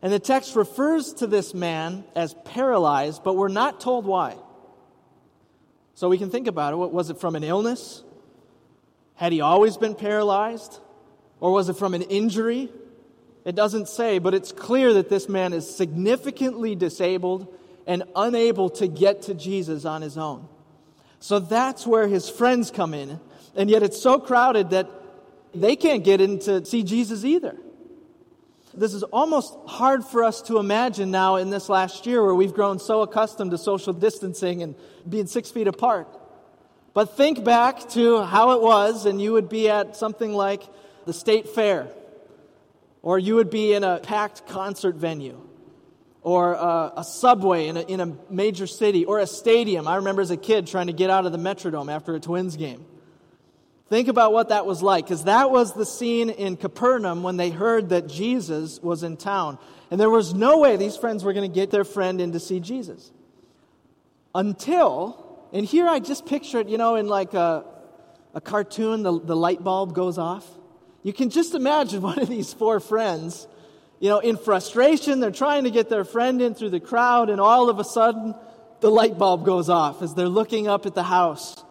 And 0.02 0.14
the 0.14 0.20
text 0.20 0.56
refers 0.56 1.14
to 1.16 1.28
this 1.28 1.54
man 1.54 2.04
as 2.16 2.36
paralyzed, 2.46 3.24
but 3.24 3.36
we're 3.36 3.48
not 3.48 3.82
told 3.82 4.06
why. 4.06 4.36
So 5.96 6.10
we 6.10 6.18
can 6.18 6.30
think 6.30 6.48
about 6.48 6.74
it. 6.74 6.76
Was 6.76 7.10
it 7.10 7.20
from 7.20 7.36
an 7.36 7.44
illness? 7.44 8.04
Had 9.16 9.32
he 9.32 9.42
always 9.42 9.78
been 9.78 9.96
paralyzed? 9.96 10.80
Or 11.40 11.52
was 11.52 11.70
it 11.70 11.78
from 11.78 11.94
an 11.94 12.02
injury? 12.04 12.70
It 13.46 13.56
doesn't 13.56 13.88
say, 13.88 14.20
but 14.20 14.34
it's 14.34 14.52
clear 14.52 14.94
that 14.94 15.10
this 15.10 15.30
man 15.30 15.54
is 15.54 15.74
significantly 15.74 16.76
disabled 16.76 17.54
and 17.88 18.04
unable 18.16 18.70
to 18.72 18.88
get 18.88 19.24
to 19.24 19.34
Jesus 19.34 19.86
on 19.86 20.02
his 20.02 20.18
own. 20.18 20.48
So 21.20 21.40
that's 21.40 21.88
where 21.88 22.08
his 22.08 22.30
friends 22.30 22.72
come 22.72 22.94
in. 22.94 23.20
And 23.56 23.70
yet 23.70 23.84
it's 23.84 24.02
so 24.02 24.20
crowded 24.20 24.72
that 24.72 24.90
they 25.54 25.76
can't 25.76 26.04
get 26.04 26.20
in 26.20 26.40
to 26.40 26.66
see 26.66 26.84
Jesus 26.84 27.24
either. 27.24 27.56
This 28.78 28.94
is 28.94 29.04
almost 29.04 29.56
hard 29.68 30.04
for 30.04 30.24
us 30.24 30.42
to 30.44 30.60
imagine 30.60 31.10
now 31.10 31.38
in 31.38 31.50
this 31.50 31.70
last 31.70 32.06
year 32.06 32.22
where 32.24 32.36
we've 32.36 32.54
grown 32.54 32.80
so 32.80 33.02
accustomed 33.02 33.52
to 33.52 33.58
social 33.58 33.94
distancing 33.94 34.64
and 34.64 34.76
being 35.08 35.28
six 35.28 35.50
feet 35.50 35.68
apart. 35.68 36.08
But 36.94 37.16
think 37.16 37.44
back 37.44 37.90
to 37.90 38.24
how 38.24 38.52
it 38.52 38.62
was, 38.62 39.06
and 39.06 39.22
you 39.22 39.34
would 39.34 39.50
be 39.50 39.70
at 39.70 39.96
something 39.96 40.34
like 40.34 40.64
the 41.06 41.14
state 41.14 41.50
fair, 41.50 41.88
or 43.02 43.18
you 43.18 43.36
would 43.36 43.50
be 43.50 43.74
in 43.74 43.84
a 43.84 44.00
packed 44.00 44.48
concert 44.48 44.96
venue, 44.96 45.40
or 46.22 46.54
a, 46.54 46.94
a 46.98 47.04
subway 47.04 47.68
in 47.68 47.78
a, 47.78 47.82
in 47.82 48.00
a 48.00 48.18
major 48.30 48.68
city, 48.68 49.06
or 49.06 49.20
a 49.20 49.28
stadium. 49.28 49.88
I 49.88 49.98
remember 49.98 50.22
as 50.22 50.32
a 50.32 50.38
kid 50.38 50.68
trying 50.68 50.88
to 50.88 50.94
get 50.94 51.10
out 51.10 51.26
of 51.26 51.32
the 51.32 51.38
Metrodome 51.38 51.92
after 51.92 52.16
a 52.16 52.20
Twins 52.20 52.58
game. 52.58 52.86
Think 53.90 54.08
about 54.08 54.34
what 54.34 54.50
that 54.50 54.66
was 54.66 54.82
like, 54.82 55.06
because 55.06 55.26
that 55.26 55.52
was 55.52 55.74
the 55.74 55.86
scene 55.86 56.30
in 56.30 56.58
Capernaum 56.58 57.22
when 57.22 57.38
they 57.38 57.52
heard 57.52 57.90
that 57.90 58.08
Jesus 58.08 58.80
was 58.82 59.04
in 59.04 59.16
town. 59.16 59.60
And 59.92 60.00
there 60.00 60.10
was 60.10 60.34
no 60.34 60.58
way 60.58 60.76
these 60.76 60.98
friends 60.98 61.24
were 61.24 61.34
going 61.34 61.50
to 61.50 61.54
get 61.54 61.70
their 61.70 61.84
friend 61.84 62.20
in 62.20 62.32
to 62.32 62.40
see 62.40 62.60
Jesus. 62.60 63.12
Until 64.34 65.26
and 65.56 65.66
here 65.66 65.88
I 65.88 66.00
just 66.00 66.26
picture 66.26 66.60
it, 66.60 66.68
you 66.68 66.78
know, 66.78 66.96
in 66.96 67.08
like 67.08 67.34
a, 67.34 67.64
a 68.34 68.42
cartoon, 68.42 69.04
the, 69.04 69.20
the 69.20 69.36
light 69.38 69.64
bulb 69.64 69.94
goes 69.96 70.18
off. 70.18 70.46
You 71.02 71.14
can 71.14 71.30
just 71.30 71.56
imagine 71.56 72.02
one 72.02 72.20
of 72.20 72.28
these 72.28 72.54
four 72.54 72.82
friends, 72.82 73.48
you 74.02 74.10
know, 74.10 74.20
in 74.20 74.36
frustration, 74.38 75.22
they're 75.22 75.32
trying 75.32 75.64
to 75.64 75.72
get 75.72 75.90
their 75.90 76.04
friend 76.04 76.42
in 76.42 76.56
through 76.56 76.72
the 76.72 76.82
crowd, 76.82 77.30
and 77.30 77.40
all 77.40 77.70
of 77.70 77.80
a 77.80 77.86
sudden, 77.86 78.36
the 78.82 78.92
light 78.92 79.18
bulb 79.18 79.46
goes 79.46 79.70
off 79.70 80.02
as 80.02 80.14
they're 80.14 80.28
looking 80.28 80.68
up 80.68 80.86
at 80.86 80.94
the 80.94 81.04
house. 81.04 81.64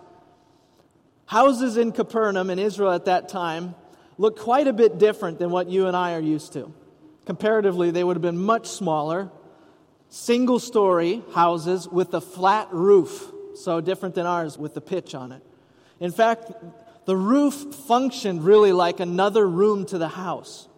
Houses 1.35 1.77
in 1.77 1.91
Capernaum 1.91 2.49
in 2.49 2.61
Israel 2.61 2.93
at 2.93 3.07
that 3.07 3.29
time 3.29 3.75
looked 4.19 4.39
quite 4.39 4.69
a 4.69 4.73
bit 4.73 4.99
different 4.99 5.41
than 5.41 5.51
what 5.51 5.69
you 5.69 5.89
and 5.89 5.97
I 5.97 6.15
are 6.15 6.21
used 6.21 6.53
to. 6.53 6.73
Comparatively, 7.27 7.91
they 7.91 8.05
would 8.05 8.15
have 8.15 8.23
been 8.23 8.39
much 8.39 8.69
smaller, 8.69 9.33
single 10.09 10.61
story 10.61 11.25
houses 11.35 11.89
with 11.89 12.15
a 12.15 12.21
flat 12.21 12.69
roof 12.71 13.33
so 13.57 13.81
different 13.81 14.15
than 14.15 14.27
ours 14.27 14.57
with 14.57 14.75
the 14.75 14.81
pitch 14.81 15.13
on 15.13 15.33
it. 15.33 15.43
In 15.99 16.13
fact, 16.13 16.53
the 17.05 17.17
roof 17.17 17.55
functioned 17.89 18.45
really 18.45 18.71
like 18.71 19.01
another 19.01 19.45
room 19.45 19.87
to 19.87 19.99
the 19.99 20.07
house. 20.07 20.69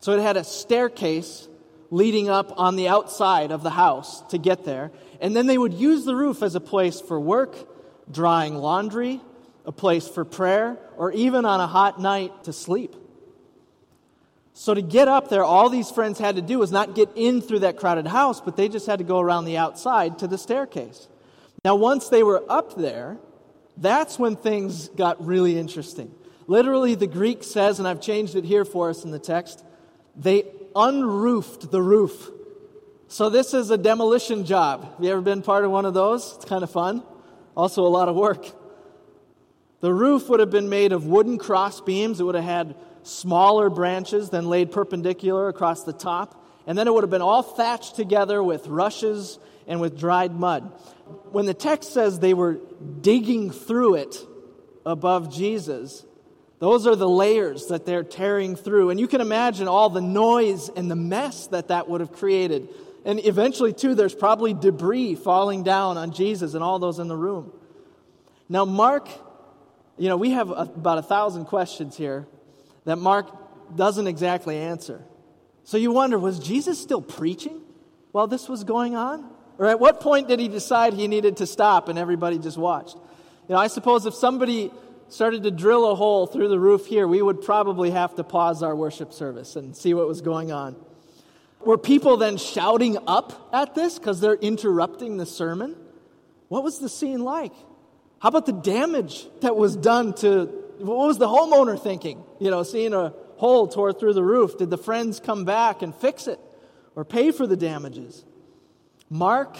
So 0.00 0.12
it 0.12 0.22
had 0.22 0.38
a 0.38 0.44
staircase 0.44 1.46
leading 1.90 2.30
up 2.30 2.58
on 2.58 2.76
the 2.76 2.88
outside 2.88 3.52
of 3.52 3.62
the 3.62 3.68
house 3.68 4.22
to 4.30 4.38
get 4.38 4.64
there. 4.64 4.92
And 5.20 5.36
then 5.36 5.46
they 5.46 5.58
would 5.58 5.74
use 5.74 6.06
the 6.06 6.16
roof 6.16 6.42
as 6.42 6.54
a 6.54 6.60
place 6.60 7.02
for 7.02 7.20
work, 7.20 7.54
drying 8.10 8.54
laundry, 8.54 9.20
a 9.68 9.72
place 9.72 10.08
for 10.08 10.24
prayer, 10.24 10.78
or 10.96 11.12
even 11.12 11.44
on 11.44 11.60
a 11.60 11.66
hot 11.66 12.00
night 12.00 12.44
to 12.44 12.54
sleep. 12.54 12.96
So 14.54 14.72
to 14.72 14.80
get 14.80 15.08
up 15.08 15.28
there, 15.28 15.44
all 15.44 15.68
these 15.68 15.90
friends 15.90 16.18
had 16.18 16.36
to 16.36 16.42
do 16.42 16.58
was 16.58 16.72
not 16.72 16.94
get 16.94 17.10
in 17.14 17.42
through 17.42 17.60
that 17.60 17.76
crowded 17.76 18.06
house, 18.06 18.40
but 18.40 18.56
they 18.56 18.70
just 18.70 18.86
had 18.86 18.98
to 18.98 19.04
go 19.04 19.20
around 19.20 19.44
the 19.44 19.58
outside 19.58 20.18
to 20.20 20.26
the 20.26 20.38
staircase. 20.38 21.06
Now, 21.66 21.76
once 21.76 22.08
they 22.08 22.22
were 22.22 22.42
up 22.50 22.76
there, 22.76 23.18
that's 23.76 24.18
when 24.18 24.36
things 24.36 24.88
got 24.88 25.24
really 25.24 25.58
interesting. 25.58 26.12
Literally, 26.46 26.94
the 26.94 27.06
Greek 27.06 27.44
says, 27.44 27.78
and 27.78 27.86
I've 27.86 28.00
changed 28.00 28.36
it 28.36 28.44
here 28.44 28.64
for 28.64 28.88
us 28.88 29.04
in 29.04 29.10
the 29.10 29.18
text, 29.18 29.62
they 30.16 30.44
unroofed 30.74 31.70
the 31.70 31.82
roof. 31.82 32.30
So, 33.08 33.28
this 33.28 33.52
is 33.52 33.70
a 33.70 33.76
demolition 33.76 34.46
job. 34.46 34.94
Have 34.94 35.04
you 35.04 35.12
ever 35.12 35.20
been 35.20 35.42
part 35.42 35.66
of 35.66 35.70
one 35.70 35.84
of 35.84 35.92
those? 35.92 36.36
It's 36.36 36.46
kind 36.46 36.62
of 36.62 36.70
fun. 36.70 37.02
Also, 37.54 37.86
a 37.86 37.88
lot 37.88 38.08
of 38.08 38.16
work. 38.16 38.57
The 39.80 39.92
roof 39.92 40.28
would 40.28 40.40
have 40.40 40.50
been 40.50 40.68
made 40.68 40.92
of 40.92 41.06
wooden 41.06 41.38
cross 41.38 41.80
beams. 41.80 42.20
It 42.20 42.24
would 42.24 42.34
have 42.34 42.44
had 42.44 42.76
smaller 43.02 43.70
branches 43.70 44.30
then 44.30 44.48
laid 44.48 44.72
perpendicular 44.72 45.48
across 45.48 45.84
the 45.84 45.92
top. 45.92 46.44
And 46.66 46.76
then 46.76 46.86
it 46.86 46.92
would 46.92 47.04
have 47.04 47.10
been 47.10 47.22
all 47.22 47.42
thatched 47.42 47.96
together 47.96 48.42
with 48.42 48.66
rushes 48.66 49.38
and 49.66 49.80
with 49.80 49.98
dried 49.98 50.32
mud. 50.32 50.64
When 51.30 51.46
the 51.46 51.54
text 51.54 51.92
says 51.92 52.18
they 52.18 52.34
were 52.34 52.58
digging 53.00 53.50
through 53.50 53.94
it 53.94 54.16
above 54.84 55.32
Jesus, 55.32 56.04
those 56.58 56.86
are 56.86 56.96
the 56.96 57.08
layers 57.08 57.66
that 57.66 57.86
they're 57.86 58.02
tearing 58.02 58.56
through. 58.56 58.90
And 58.90 58.98
you 58.98 59.06
can 59.06 59.20
imagine 59.20 59.68
all 59.68 59.88
the 59.90 60.00
noise 60.00 60.68
and 60.68 60.90
the 60.90 60.96
mess 60.96 61.46
that 61.48 61.68
that 61.68 61.88
would 61.88 62.00
have 62.00 62.12
created. 62.12 62.68
And 63.04 63.24
eventually, 63.24 63.72
too, 63.72 63.94
there's 63.94 64.14
probably 64.14 64.52
debris 64.52 65.14
falling 65.14 65.62
down 65.62 65.96
on 65.96 66.12
Jesus 66.12 66.54
and 66.54 66.64
all 66.64 66.78
those 66.78 66.98
in 66.98 67.08
the 67.08 67.16
room. 67.16 67.52
Now, 68.48 68.64
Mark 68.64 69.08
you 69.98 70.08
know, 70.08 70.16
we 70.16 70.30
have 70.30 70.50
about 70.50 70.98
a 70.98 71.02
thousand 71.02 71.46
questions 71.46 71.96
here 71.96 72.26
that 72.84 72.96
Mark 72.96 73.76
doesn't 73.76 74.06
exactly 74.06 74.56
answer. 74.56 75.02
So 75.64 75.76
you 75.76 75.92
wonder, 75.92 76.18
was 76.18 76.38
Jesus 76.38 76.80
still 76.80 77.02
preaching 77.02 77.60
while 78.12 78.26
this 78.26 78.48
was 78.48 78.64
going 78.64 78.96
on? 78.96 79.28
Or 79.58 79.66
at 79.66 79.80
what 79.80 80.00
point 80.00 80.28
did 80.28 80.38
he 80.38 80.48
decide 80.48 80.94
he 80.94 81.08
needed 81.08 81.38
to 81.38 81.46
stop 81.46 81.88
and 81.88 81.98
everybody 81.98 82.38
just 82.38 82.56
watched? 82.56 82.94
You 82.94 83.54
know, 83.54 83.58
I 83.58 83.66
suppose 83.66 84.06
if 84.06 84.14
somebody 84.14 84.70
started 85.08 85.42
to 85.42 85.50
drill 85.50 85.90
a 85.90 85.94
hole 85.94 86.26
through 86.26 86.48
the 86.48 86.60
roof 86.60 86.86
here, 86.86 87.08
we 87.08 87.20
would 87.20 87.42
probably 87.42 87.90
have 87.90 88.14
to 88.14 88.24
pause 88.24 88.62
our 88.62 88.76
worship 88.76 89.12
service 89.12 89.56
and 89.56 89.76
see 89.76 89.94
what 89.94 90.06
was 90.06 90.20
going 90.20 90.52
on. 90.52 90.76
Were 91.60 91.78
people 91.78 92.16
then 92.16 92.36
shouting 92.36 92.98
up 93.06 93.50
at 93.52 93.74
this 93.74 93.98
because 93.98 94.20
they're 94.20 94.34
interrupting 94.34 95.16
the 95.16 95.26
sermon? 95.26 95.76
What 96.48 96.62
was 96.62 96.78
the 96.78 96.88
scene 96.88 97.24
like? 97.24 97.52
How 98.20 98.30
about 98.30 98.46
the 98.46 98.52
damage 98.52 99.26
that 99.40 99.56
was 99.56 99.76
done 99.76 100.12
to, 100.14 100.46
what 100.78 101.06
was 101.06 101.18
the 101.18 101.28
homeowner 101.28 101.80
thinking? 101.80 102.24
You 102.40 102.50
know, 102.50 102.62
seeing 102.62 102.92
a 102.92 103.12
hole 103.36 103.68
tore 103.68 103.92
through 103.92 104.14
the 104.14 104.22
roof. 104.22 104.58
Did 104.58 104.70
the 104.70 104.78
friends 104.78 105.20
come 105.20 105.44
back 105.44 105.82
and 105.82 105.94
fix 105.94 106.26
it 106.26 106.40
or 106.96 107.04
pay 107.04 107.30
for 107.30 107.46
the 107.46 107.56
damages? 107.56 108.24
Mark 109.08 109.56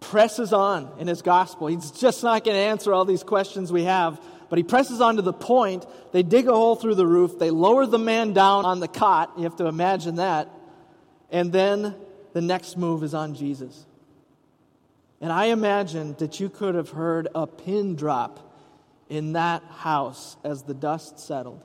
presses 0.00 0.52
on 0.52 0.92
in 0.98 1.08
his 1.08 1.22
gospel. 1.22 1.66
He's 1.66 1.90
just 1.90 2.22
not 2.22 2.44
going 2.44 2.54
to 2.54 2.60
answer 2.60 2.92
all 2.92 3.04
these 3.04 3.22
questions 3.22 3.72
we 3.72 3.84
have, 3.84 4.20
but 4.50 4.58
he 4.58 4.62
presses 4.62 5.00
on 5.00 5.16
to 5.16 5.22
the 5.22 5.32
point. 5.32 5.86
They 6.12 6.22
dig 6.22 6.46
a 6.46 6.52
hole 6.52 6.76
through 6.76 6.94
the 6.96 7.06
roof, 7.06 7.38
they 7.38 7.50
lower 7.50 7.86
the 7.86 7.98
man 7.98 8.34
down 8.34 8.64
on 8.66 8.80
the 8.80 8.88
cot. 8.88 9.32
You 9.38 9.44
have 9.44 9.56
to 9.56 9.66
imagine 9.66 10.16
that. 10.16 10.48
And 11.30 11.52
then 11.52 11.94
the 12.32 12.40
next 12.40 12.76
move 12.76 13.02
is 13.02 13.14
on 13.14 13.34
Jesus. 13.34 13.86
And 15.20 15.32
I 15.32 15.46
imagine 15.46 16.14
that 16.18 16.38
you 16.38 16.48
could 16.48 16.74
have 16.74 16.90
heard 16.90 17.28
a 17.34 17.46
pin 17.46 17.96
drop 17.96 18.48
in 19.08 19.32
that 19.32 19.62
house 19.64 20.36
as 20.44 20.62
the 20.62 20.74
dust 20.74 21.18
settled. 21.18 21.62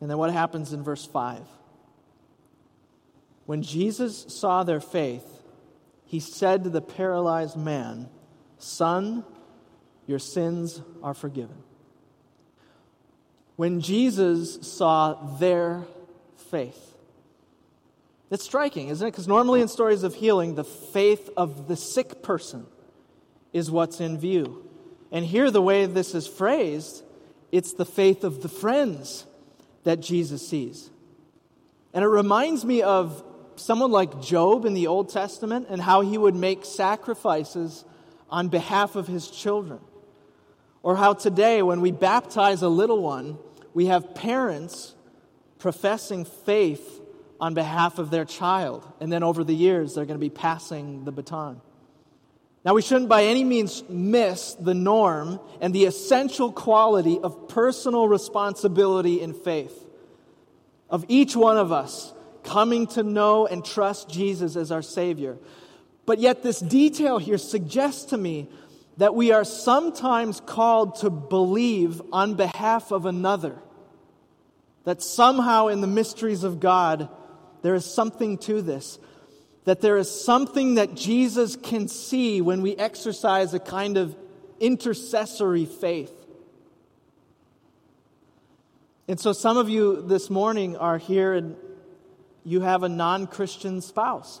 And 0.00 0.10
then 0.10 0.18
what 0.18 0.32
happens 0.32 0.72
in 0.72 0.82
verse 0.82 1.06
5? 1.06 1.42
When 3.46 3.62
Jesus 3.62 4.26
saw 4.28 4.62
their 4.62 4.80
faith, 4.80 5.26
he 6.06 6.20
said 6.20 6.64
to 6.64 6.70
the 6.70 6.80
paralyzed 6.80 7.56
man, 7.56 8.08
Son, 8.58 9.24
your 10.06 10.18
sins 10.18 10.82
are 11.02 11.14
forgiven. 11.14 11.56
When 13.56 13.80
Jesus 13.80 14.58
saw 14.66 15.36
their 15.38 15.84
faith, 16.50 16.89
it's 18.30 18.44
striking, 18.44 18.88
isn't 18.88 19.06
it? 19.06 19.10
Because 19.10 19.26
normally 19.26 19.60
in 19.60 19.68
stories 19.68 20.04
of 20.04 20.14
healing, 20.14 20.54
the 20.54 20.64
faith 20.64 21.28
of 21.36 21.66
the 21.66 21.76
sick 21.76 22.22
person 22.22 22.66
is 23.52 23.70
what's 23.70 24.00
in 24.00 24.18
view. 24.18 24.68
And 25.10 25.24
here, 25.24 25.50
the 25.50 25.60
way 25.60 25.86
this 25.86 26.14
is 26.14 26.28
phrased, 26.28 27.02
it's 27.50 27.72
the 27.72 27.84
faith 27.84 28.22
of 28.22 28.42
the 28.42 28.48
friends 28.48 29.26
that 29.82 30.00
Jesus 30.00 30.46
sees. 30.46 30.90
And 31.92 32.04
it 32.04 32.08
reminds 32.08 32.64
me 32.64 32.82
of 32.82 33.24
someone 33.56 33.90
like 33.90 34.22
Job 34.22 34.64
in 34.64 34.74
the 34.74 34.86
Old 34.86 35.08
Testament 35.08 35.66
and 35.68 35.82
how 35.82 36.00
he 36.02 36.16
would 36.16 36.36
make 36.36 36.64
sacrifices 36.64 37.84
on 38.30 38.48
behalf 38.48 38.94
of 38.94 39.08
his 39.08 39.28
children. 39.28 39.80
Or 40.84 40.96
how 40.96 41.14
today, 41.14 41.62
when 41.62 41.80
we 41.80 41.90
baptize 41.90 42.62
a 42.62 42.68
little 42.68 43.02
one, 43.02 43.38
we 43.74 43.86
have 43.86 44.14
parents 44.14 44.94
professing 45.58 46.24
faith 46.24 46.99
on 47.40 47.54
behalf 47.54 47.98
of 47.98 48.10
their 48.10 48.24
child. 48.24 48.86
And 49.00 49.12
then 49.12 49.22
over 49.22 49.42
the 49.42 49.54
years, 49.54 49.94
they're 49.94 50.04
going 50.04 50.18
to 50.18 50.24
be 50.24 50.30
passing 50.30 51.04
the 51.04 51.12
baton. 51.12 51.60
Now, 52.64 52.74
we 52.74 52.82
shouldn't 52.82 53.08
by 53.08 53.24
any 53.24 53.42
means 53.42 53.82
miss 53.88 54.52
the 54.54 54.74
norm 54.74 55.40
and 55.62 55.74
the 55.74 55.86
essential 55.86 56.52
quality 56.52 57.18
of 57.18 57.48
personal 57.48 58.06
responsibility 58.06 59.22
in 59.22 59.32
faith, 59.32 59.86
of 60.90 61.06
each 61.08 61.34
one 61.34 61.56
of 61.56 61.72
us 61.72 62.12
coming 62.42 62.86
to 62.88 63.02
know 63.02 63.46
and 63.46 63.64
trust 63.64 64.10
Jesus 64.10 64.56
as 64.56 64.70
our 64.70 64.82
Savior. 64.82 65.38
But 66.04 66.18
yet, 66.18 66.42
this 66.42 66.60
detail 66.60 67.18
here 67.18 67.38
suggests 67.38 68.06
to 68.06 68.18
me 68.18 68.48
that 68.98 69.14
we 69.14 69.32
are 69.32 69.44
sometimes 69.44 70.40
called 70.40 70.96
to 70.96 71.08
believe 71.08 72.02
on 72.12 72.34
behalf 72.34 72.90
of 72.90 73.06
another. 73.06 73.56
That 74.84 75.02
somehow 75.02 75.68
in 75.68 75.80
the 75.80 75.86
mysteries 75.86 76.44
of 76.44 76.60
God, 76.60 77.08
there 77.62 77.74
is 77.74 77.84
something 77.84 78.38
to 78.38 78.62
this. 78.62 78.98
That 79.64 79.80
there 79.80 79.98
is 79.98 80.10
something 80.10 80.76
that 80.76 80.94
Jesus 80.94 81.56
can 81.56 81.86
see 81.88 82.40
when 82.40 82.62
we 82.62 82.74
exercise 82.76 83.52
a 83.52 83.58
kind 83.58 83.96
of 83.96 84.16
intercessory 84.58 85.66
faith. 85.66 86.12
And 89.06 89.18
so, 89.18 89.32
some 89.32 89.56
of 89.56 89.68
you 89.68 90.02
this 90.02 90.30
morning 90.30 90.76
are 90.76 90.96
here 90.96 91.34
and 91.34 91.56
you 92.44 92.60
have 92.60 92.84
a 92.84 92.88
non 92.88 93.26
Christian 93.26 93.80
spouse. 93.80 94.40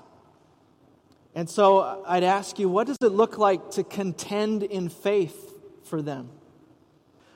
And 1.34 1.50
so, 1.50 2.04
I'd 2.06 2.24
ask 2.24 2.58
you, 2.58 2.68
what 2.68 2.86
does 2.86 2.98
it 3.02 3.12
look 3.12 3.36
like 3.36 3.72
to 3.72 3.84
contend 3.84 4.62
in 4.62 4.88
faith 4.88 5.54
for 5.84 6.00
them? 6.00 6.30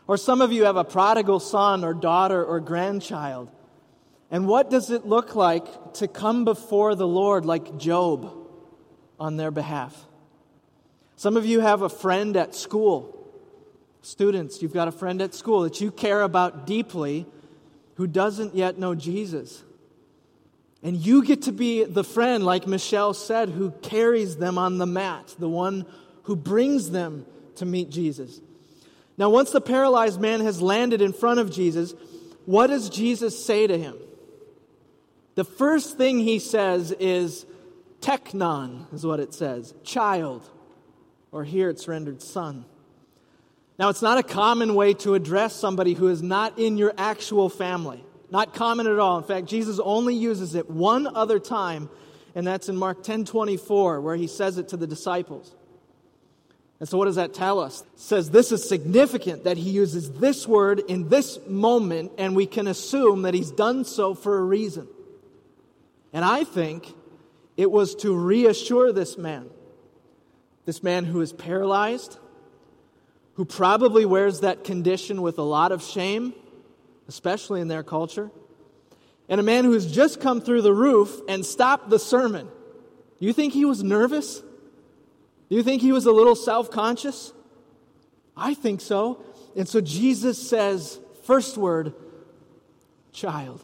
Or 0.07 0.17
some 0.17 0.41
of 0.43 0.53
you 0.53 0.65
have 0.65 0.77
a 0.77 0.85
prodigal 0.85 1.41
son 1.41 1.85
or 1.85 1.95
daughter 1.95 2.45
or 2.45 2.61
grandchild. 2.61 3.51
And 4.35 4.49
what 4.49 4.69
does 4.69 4.91
it 4.91 5.07
look 5.07 5.37
like 5.37 5.95
to 5.95 6.09
come 6.09 6.45
before 6.45 6.97
the 6.97 7.07
Lord 7.07 7.45
like 7.45 7.79
Job 7.79 8.37
on 9.21 9.37
their 9.37 9.53
behalf? 9.53 9.97
Some 11.15 11.37
of 11.37 11.47
you 11.47 11.61
have 11.61 11.83
a 11.83 11.89
friend 11.89 12.37
at 12.37 12.53
school. 12.53 13.33
Students, 14.03 14.61
you've 14.61 14.75
got 14.75 14.89
a 14.89 14.91
friend 14.91 15.23
at 15.23 15.37
school 15.37 15.61
that 15.61 15.81
you 15.81 15.93
care 15.93 16.21
about 16.21 16.67
deeply 16.67 17.27
who 17.95 18.09
doesn't 18.09 18.57
yet 18.57 18.77
know 18.77 18.97
Jesus. 18.97 19.63
And 20.83 20.97
you 20.97 21.25
get 21.25 21.43
to 21.43 21.53
be 21.53 21.85
the 21.85 22.03
friend, 22.03 22.45
like 22.45 22.67
Michelle 22.67 23.15
said, 23.15 23.51
who 23.51 23.71
carries 23.83 24.39
them 24.39 24.59
on 24.59 24.79
the 24.79 24.85
mat, 24.87 25.33
the 25.39 25.49
one 25.49 25.87
who 26.25 26.35
brings 26.35 26.91
them 26.91 27.25
to 27.55 27.65
meet 27.65 27.89
Jesus. 27.89 28.41
Now, 29.17 29.31
once 29.31 29.53
the 29.53 29.61
paralyzed 29.61 30.21
man 30.21 30.41
has 30.41 30.61
landed 30.61 31.01
in 31.01 31.13
front 31.13 31.39
of 31.39 31.53
Jesus, 31.53 31.95
what 32.47 32.67
does 32.67 32.91
Jesus 32.91 33.39
say 33.47 33.69
to 33.69 33.79
him? 33.79 33.95
The 35.35 35.45
first 35.45 35.97
thing 35.97 36.21
he 36.21 36.39
says 36.39 36.93
is 36.93 37.47
teknon, 38.01 38.93
is 38.93 39.05
what 39.05 39.21
it 39.21 39.35
says, 39.35 39.75
child, 39.83 40.49
or 41.33 41.45
here 41.45 41.69
it's 41.69 41.89
rendered 41.89 42.23
son. 42.23 42.65
Now, 43.79 43.89
it's 43.89 44.03
not 44.03 44.19
a 44.19 44.23
common 44.23 44.77
way 44.77 44.95
to 44.95 45.15
address 45.15 45.57
somebody 45.57 45.95
who 45.95 46.09
is 46.09 46.23
not 46.23 46.59
in 46.59 46.79
your 46.79 46.95
actual 46.97 47.49
family. 47.49 48.05
Not 48.31 48.55
common 48.55 48.87
at 48.87 48.99
all. 48.99 49.19
In 49.19 49.25
fact, 49.25 49.47
Jesus 49.47 49.81
only 49.83 50.15
uses 50.15 50.55
it 50.55 50.71
one 50.71 51.09
other 51.09 51.41
time, 51.41 51.91
and 52.37 52.47
that's 52.47 52.69
in 52.69 52.77
Mark 52.77 53.03
10 53.03 53.25
24, 53.25 54.01
where 54.01 54.17
he 54.17 54.29
says 54.29 54.59
it 54.59 54.69
to 54.69 54.77
the 54.77 54.87
disciples. 54.87 55.55
And 56.79 56.89
so, 56.89 56.99
what 56.99 57.07
does 57.07 57.17
that 57.17 57.35
tell 57.35 57.59
us? 57.59 57.81
It 57.81 58.01
says 58.01 58.31
this 58.31 58.53
is 58.53 58.69
significant 58.69 59.45
that 59.45 59.57
he 59.57 59.71
uses 59.71 60.11
this 60.13 60.47
word 60.47 60.81
in 60.89 61.09
this 61.09 61.39
moment, 61.47 62.13
and 62.19 62.37
we 62.37 62.47
can 62.47 62.67
assume 62.67 63.23
that 63.23 63.35
he's 63.35 63.51
done 63.51 63.85
so 63.85 64.15
for 64.15 64.39
a 64.39 64.43
reason. 64.43 64.87
And 66.15 66.25
I 66.25 66.45
think 66.45 66.95
it 67.57 67.71
was 67.71 67.95
to 67.97 68.17
reassure 68.17 68.93
this 68.93 69.19
man 69.19 69.51
This 70.65 70.83
man 70.83 71.05
who 71.05 71.21
is 71.21 71.33
paralyzed, 71.33 72.17
who 73.35 73.45
probably 73.45 74.07
wears 74.07 74.41
that 74.41 74.65
condition 74.65 75.21
with 75.21 75.39
a 75.39 75.43
lot 75.43 75.73
of 75.73 75.83
shame, 75.83 76.33
especially 77.09 77.61
in 77.61 77.69
their 77.69 77.83
culture, 77.83 78.31
and 79.29 79.41
a 79.41 79.43
man 79.43 79.65
who 79.65 79.73
has 79.73 79.91
just 79.91 80.21
come 80.21 80.41
through 80.41 80.63
the 80.63 80.73
roof 80.73 81.21
and 81.29 81.45
stopped 81.45 81.91
the 81.91 81.99
sermon. 81.99 82.49
Do 83.19 83.27
you 83.27 83.35
think 83.35 83.53
he 83.53 83.67
was 83.67 83.83
nervous? 83.83 84.41
Do 85.51 85.57
you 85.57 85.63
think 85.63 85.83
he 85.83 85.93
was 85.93 86.07
a 86.07 86.13
little 86.13 86.35
self 86.37 86.71
conscious? 86.71 87.33
I 88.37 88.55
think 88.55 88.81
so. 88.81 89.23
And 89.57 89.69
so 89.69 89.81
Jesus 89.81 90.49
says, 90.49 90.99
first 91.25 91.59
word, 91.59 91.93
child, 93.13 93.63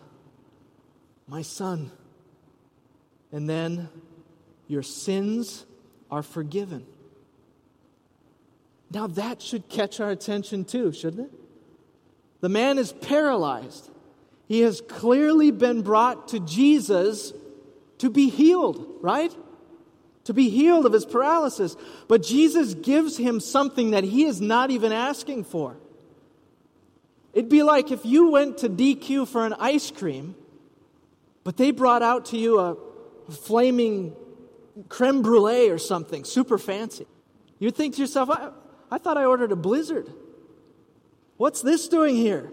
my 1.27 1.43
son. 1.43 1.91
And 3.33 3.49
then, 3.49 3.89
your 4.67 4.83
sins 4.83 5.67
are 6.11 6.23
forgiven. 6.23 6.87
Now 8.91 9.07
that 9.09 9.41
should 9.41 9.69
catch 9.69 10.01
our 10.01 10.11
attention 10.11 10.65
too, 10.65 10.93
shouldn't 10.93 11.27
it? 11.27 11.33
The 12.41 12.49
man 12.49 12.79
is 12.79 12.93
paralyzed. 12.93 13.91
He 14.49 14.61
has 14.61 14.81
clearly 14.81 15.51
been 15.51 15.83
brought 15.83 16.29
to 16.29 16.41
Jesus 16.41 17.33
to 17.99 18.11
be 18.11 18.31
healed, 18.31 18.99
right? 19.01 19.33
To 20.25 20.35
be 20.35 20.51
healed 20.51 20.87
of 20.87 20.93
his 20.93 21.05
paralysis. 21.05 21.77
But 22.09 22.23
Jesus 22.23 22.75
gives 22.75 23.17
him 23.17 23.41
something 23.41 23.93
that 23.93 24.05
he 24.05 24.25
is 24.25 24.41
not 24.41 24.71
even 24.71 24.93
asking 24.93 25.45
for. 25.45 25.77
It'd 27.33 27.51
be 27.51 27.63
like 27.63 27.93
if 27.93 28.05
you 28.05 28.31
went 28.31 28.59
to 28.59 28.69
DQ 28.69 29.29
for 29.29 29.47
an 29.47 29.55
ice 29.55 29.91
cream, 29.91 30.35
but 31.45 31.57
they 31.57 31.71
brought 31.71 32.03
out 32.03 32.27
to 32.27 32.39
you 32.39 32.59
a 32.59 32.77
flaming 33.31 34.15
creme 34.89 35.23
brulee 35.23 35.69
or 35.71 35.79
something 35.79 36.25
super 36.25 36.59
fancy. 36.59 37.07
You'd 37.59 37.77
think 37.77 37.95
to 37.97 38.01
yourself, 38.01 38.31
I, 38.31 38.51
I 38.91 38.99
thought 38.99 39.17
I 39.17 39.25
ordered 39.25 39.53
a 39.53 39.57
blizzard. 39.57 40.13
What's 41.37 41.63
this 41.63 41.89
doing 41.89 42.17
here? 42.17 42.51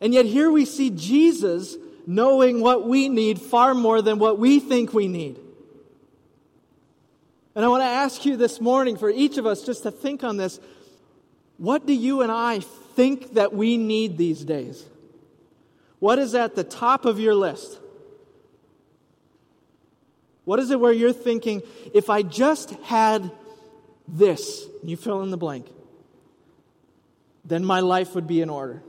And 0.00 0.14
yet, 0.14 0.24
here 0.24 0.50
we 0.50 0.64
see 0.64 0.90
Jesus 0.90 1.76
knowing 2.06 2.60
what 2.60 2.86
we 2.86 3.08
need 3.08 3.40
far 3.40 3.74
more 3.74 4.00
than 4.02 4.18
what 4.18 4.38
we 4.38 4.60
think 4.60 4.92
we 4.94 5.08
need. 5.08 5.38
And 7.54 7.64
I 7.64 7.68
want 7.68 7.82
to 7.82 7.88
ask 7.88 8.24
you 8.24 8.36
this 8.36 8.60
morning, 8.60 8.96
for 8.96 9.10
each 9.10 9.36
of 9.36 9.46
us, 9.46 9.62
just 9.62 9.82
to 9.82 9.90
think 9.90 10.24
on 10.24 10.36
this 10.36 10.60
what 11.58 11.86
do 11.86 11.92
you 11.92 12.22
and 12.22 12.32
I 12.32 12.60
think 12.60 13.34
that 13.34 13.52
we 13.52 13.76
need 13.76 14.16
these 14.16 14.44
days? 14.44 14.86
What 15.98 16.18
is 16.18 16.34
at 16.34 16.54
the 16.54 16.64
top 16.64 17.04
of 17.04 17.20
your 17.20 17.34
list? 17.34 17.79
What 20.50 20.58
is 20.58 20.72
it 20.72 20.80
where 20.80 20.92
you're 20.92 21.12
thinking, 21.12 21.62
if 21.94 22.10
I 22.10 22.22
just 22.22 22.70
had 22.82 23.30
this, 24.08 24.66
you 24.82 24.96
fill 24.96 25.22
in 25.22 25.30
the 25.30 25.36
blank, 25.36 25.68
then 27.44 27.64
my 27.64 27.78
life 27.78 28.16
would 28.16 28.26
be 28.26 28.40
in 28.40 28.50
order? 28.50 28.82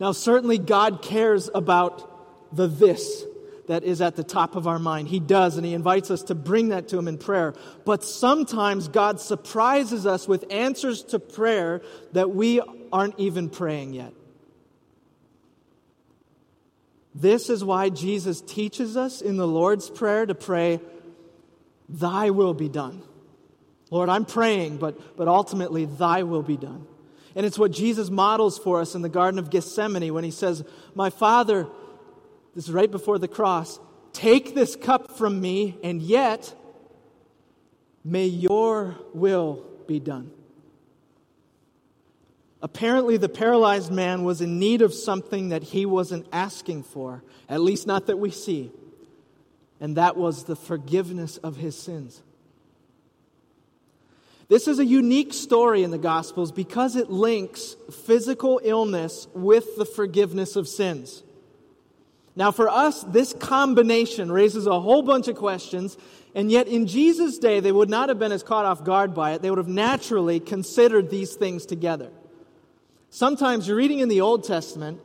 Now, 0.00 0.12
certainly 0.12 0.56
God 0.56 1.02
cares 1.02 1.50
about 1.54 2.56
the 2.56 2.66
this 2.66 3.24
that 3.68 3.84
is 3.84 4.00
at 4.00 4.16
the 4.16 4.24
top 4.24 4.56
of 4.56 4.66
our 4.66 4.78
mind. 4.78 5.08
He 5.08 5.20
does, 5.20 5.58
and 5.58 5.66
He 5.66 5.74
invites 5.74 6.10
us 6.10 6.22
to 6.22 6.34
bring 6.34 6.70
that 6.70 6.88
to 6.88 6.98
Him 6.98 7.06
in 7.06 7.18
prayer. 7.18 7.52
But 7.84 8.02
sometimes 8.02 8.88
God 8.88 9.20
surprises 9.20 10.06
us 10.06 10.26
with 10.26 10.46
answers 10.50 11.02
to 11.02 11.18
prayer 11.18 11.82
that 12.12 12.30
we 12.30 12.62
aren't 12.90 13.20
even 13.20 13.50
praying 13.50 13.92
yet. 13.92 14.14
This 17.14 17.48
is 17.48 17.62
why 17.62 17.90
Jesus 17.90 18.40
teaches 18.40 18.96
us 18.96 19.20
in 19.20 19.36
the 19.36 19.46
Lord's 19.46 19.88
Prayer 19.88 20.26
to 20.26 20.34
pray, 20.34 20.80
Thy 21.88 22.30
will 22.30 22.54
be 22.54 22.68
done. 22.68 23.02
Lord, 23.90 24.08
I'm 24.08 24.24
praying, 24.24 24.78
but, 24.78 25.16
but 25.16 25.28
ultimately, 25.28 25.84
Thy 25.84 26.24
will 26.24 26.42
be 26.42 26.56
done. 26.56 26.86
And 27.36 27.46
it's 27.46 27.58
what 27.58 27.70
Jesus 27.70 28.10
models 28.10 28.58
for 28.58 28.80
us 28.80 28.94
in 28.94 29.02
the 29.02 29.08
Garden 29.08 29.38
of 29.38 29.50
Gethsemane 29.50 30.12
when 30.12 30.24
He 30.24 30.30
says, 30.30 30.64
My 30.94 31.10
Father, 31.10 31.68
this 32.54 32.64
is 32.64 32.72
right 32.72 32.90
before 32.90 33.18
the 33.18 33.28
cross, 33.28 33.78
take 34.12 34.54
this 34.54 34.74
cup 34.74 35.16
from 35.16 35.40
me, 35.40 35.78
and 35.82 36.02
yet 36.02 36.54
may 38.04 38.26
your 38.26 38.96
will 39.12 39.64
be 39.86 40.00
done. 40.00 40.30
Apparently, 42.64 43.18
the 43.18 43.28
paralyzed 43.28 43.92
man 43.92 44.24
was 44.24 44.40
in 44.40 44.58
need 44.58 44.80
of 44.80 44.94
something 44.94 45.50
that 45.50 45.62
he 45.62 45.84
wasn't 45.84 46.26
asking 46.32 46.82
for, 46.82 47.22
at 47.46 47.60
least 47.60 47.86
not 47.86 48.06
that 48.06 48.18
we 48.18 48.30
see, 48.30 48.72
and 49.82 49.98
that 49.98 50.16
was 50.16 50.44
the 50.44 50.56
forgiveness 50.56 51.36
of 51.36 51.58
his 51.58 51.76
sins. 51.76 52.22
This 54.48 54.66
is 54.66 54.78
a 54.78 54.84
unique 54.86 55.34
story 55.34 55.82
in 55.82 55.90
the 55.90 55.98
Gospels 55.98 56.52
because 56.52 56.96
it 56.96 57.10
links 57.10 57.76
physical 58.06 58.62
illness 58.64 59.28
with 59.34 59.76
the 59.76 59.84
forgiveness 59.84 60.56
of 60.56 60.66
sins. 60.66 61.22
Now, 62.34 62.50
for 62.50 62.70
us, 62.70 63.02
this 63.02 63.34
combination 63.34 64.32
raises 64.32 64.66
a 64.66 64.80
whole 64.80 65.02
bunch 65.02 65.28
of 65.28 65.36
questions, 65.36 65.98
and 66.34 66.50
yet 66.50 66.66
in 66.66 66.86
Jesus' 66.86 67.36
day, 67.36 67.60
they 67.60 67.72
would 67.72 67.90
not 67.90 68.08
have 68.08 68.18
been 68.18 68.32
as 68.32 68.42
caught 68.42 68.64
off 68.64 68.84
guard 68.84 69.14
by 69.14 69.32
it. 69.32 69.42
They 69.42 69.50
would 69.50 69.58
have 69.58 69.68
naturally 69.68 70.40
considered 70.40 71.10
these 71.10 71.34
things 71.34 71.66
together. 71.66 72.10
Sometimes 73.14 73.68
you're 73.68 73.76
reading 73.76 74.00
in 74.00 74.08
the 74.08 74.22
Old 74.22 74.42
Testament 74.42 75.00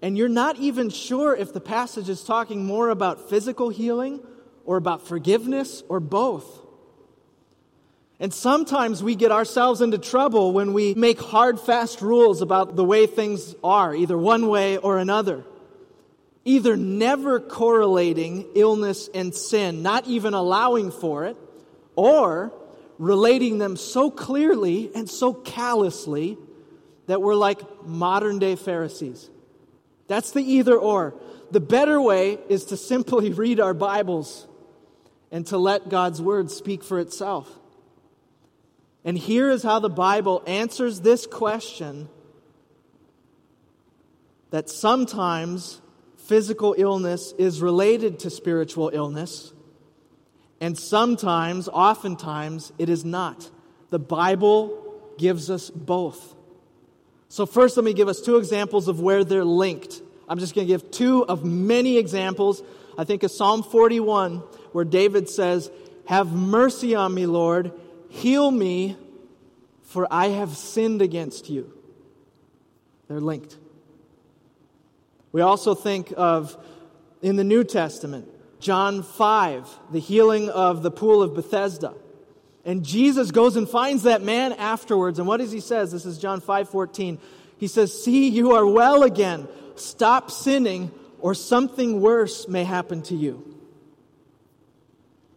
and 0.00 0.16
you're 0.16 0.28
not 0.28 0.58
even 0.58 0.90
sure 0.90 1.34
if 1.34 1.52
the 1.52 1.60
passage 1.60 2.08
is 2.08 2.22
talking 2.22 2.64
more 2.64 2.88
about 2.88 3.28
physical 3.28 3.68
healing 3.68 4.20
or 4.64 4.76
about 4.76 5.08
forgiveness 5.08 5.82
or 5.88 5.98
both. 5.98 6.46
And 8.20 8.32
sometimes 8.32 9.02
we 9.02 9.16
get 9.16 9.32
ourselves 9.32 9.80
into 9.80 9.98
trouble 9.98 10.52
when 10.52 10.72
we 10.72 10.94
make 10.94 11.20
hard, 11.20 11.58
fast 11.58 12.00
rules 12.00 12.42
about 12.42 12.76
the 12.76 12.84
way 12.84 13.08
things 13.08 13.56
are, 13.64 13.92
either 13.92 14.16
one 14.16 14.46
way 14.46 14.76
or 14.76 14.98
another. 14.98 15.44
Either 16.44 16.76
never 16.76 17.40
correlating 17.40 18.46
illness 18.54 19.10
and 19.12 19.34
sin, 19.34 19.82
not 19.82 20.06
even 20.06 20.32
allowing 20.32 20.92
for 20.92 21.24
it, 21.24 21.36
or 21.96 22.52
relating 22.98 23.58
them 23.58 23.76
so 23.76 24.12
clearly 24.12 24.92
and 24.94 25.10
so 25.10 25.34
callously 25.34 26.38
that 27.08 27.20
we're 27.20 27.34
like 27.34 27.60
modern 27.84 28.38
day 28.38 28.54
Pharisees. 28.54 29.28
That's 30.06 30.30
the 30.30 30.42
either 30.42 30.76
or. 30.76 31.14
The 31.50 31.60
better 31.60 32.00
way 32.00 32.38
is 32.48 32.66
to 32.66 32.76
simply 32.76 33.32
read 33.32 33.58
our 33.58 33.74
Bibles 33.74 34.46
and 35.32 35.46
to 35.48 35.58
let 35.58 35.88
God's 35.88 36.22
word 36.22 36.50
speak 36.50 36.84
for 36.84 36.98
itself. 37.00 37.50
And 39.04 39.18
here 39.18 39.50
is 39.50 39.62
how 39.62 39.78
the 39.78 39.90
Bible 39.90 40.42
answers 40.46 41.00
this 41.00 41.26
question 41.26 42.08
that 44.50 44.68
sometimes 44.68 45.80
physical 46.16 46.74
illness 46.76 47.32
is 47.38 47.62
related 47.62 48.18
to 48.20 48.30
spiritual 48.30 48.90
illness, 48.92 49.52
and 50.60 50.76
sometimes, 50.76 51.68
oftentimes, 51.68 52.72
it 52.78 52.88
is 52.88 53.04
not. 53.04 53.50
The 53.90 53.98
Bible 53.98 55.14
gives 55.16 55.50
us 55.50 55.70
both. 55.70 56.34
So, 57.28 57.44
first, 57.44 57.76
let 57.76 57.84
me 57.84 57.92
give 57.92 58.08
us 58.08 58.20
two 58.20 58.36
examples 58.36 58.88
of 58.88 59.00
where 59.00 59.22
they're 59.22 59.44
linked. 59.44 60.00
I'm 60.28 60.38
just 60.38 60.54
going 60.54 60.66
to 60.66 60.72
give 60.72 60.90
two 60.90 61.24
of 61.24 61.44
many 61.44 61.98
examples. 61.98 62.62
I 62.96 63.04
think 63.04 63.22
of 63.22 63.30
Psalm 63.30 63.62
41, 63.62 64.38
where 64.72 64.84
David 64.84 65.28
says, 65.28 65.70
Have 66.06 66.32
mercy 66.32 66.94
on 66.94 67.12
me, 67.14 67.26
Lord, 67.26 67.72
heal 68.08 68.50
me, 68.50 68.96
for 69.82 70.06
I 70.10 70.28
have 70.28 70.56
sinned 70.56 71.02
against 71.02 71.50
you. 71.50 71.72
They're 73.08 73.20
linked. 73.20 73.56
We 75.32 75.42
also 75.42 75.74
think 75.74 76.12
of 76.16 76.56
in 77.20 77.36
the 77.36 77.44
New 77.44 77.64
Testament, 77.64 78.28
John 78.60 79.02
5, 79.02 79.68
the 79.92 80.00
healing 80.00 80.48
of 80.48 80.82
the 80.82 80.90
pool 80.90 81.22
of 81.22 81.34
Bethesda. 81.34 81.94
And 82.64 82.84
Jesus 82.84 83.30
goes 83.30 83.56
and 83.56 83.68
finds 83.68 84.02
that 84.02 84.22
man 84.22 84.52
afterwards. 84.52 85.18
And 85.18 85.26
what 85.26 85.38
does 85.38 85.52
he 85.52 85.60
says? 85.60 85.92
This 85.92 86.04
is 86.04 86.18
John 86.18 86.40
5 86.40 86.68
14. 86.68 87.18
He 87.58 87.66
says, 87.66 88.02
See, 88.02 88.28
you 88.28 88.52
are 88.52 88.66
well 88.66 89.02
again. 89.02 89.48
Stop 89.76 90.30
sinning, 90.30 90.90
or 91.20 91.34
something 91.34 92.00
worse 92.00 92.48
may 92.48 92.64
happen 92.64 93.02
to 93.02 93.14
you. 93.14 93.56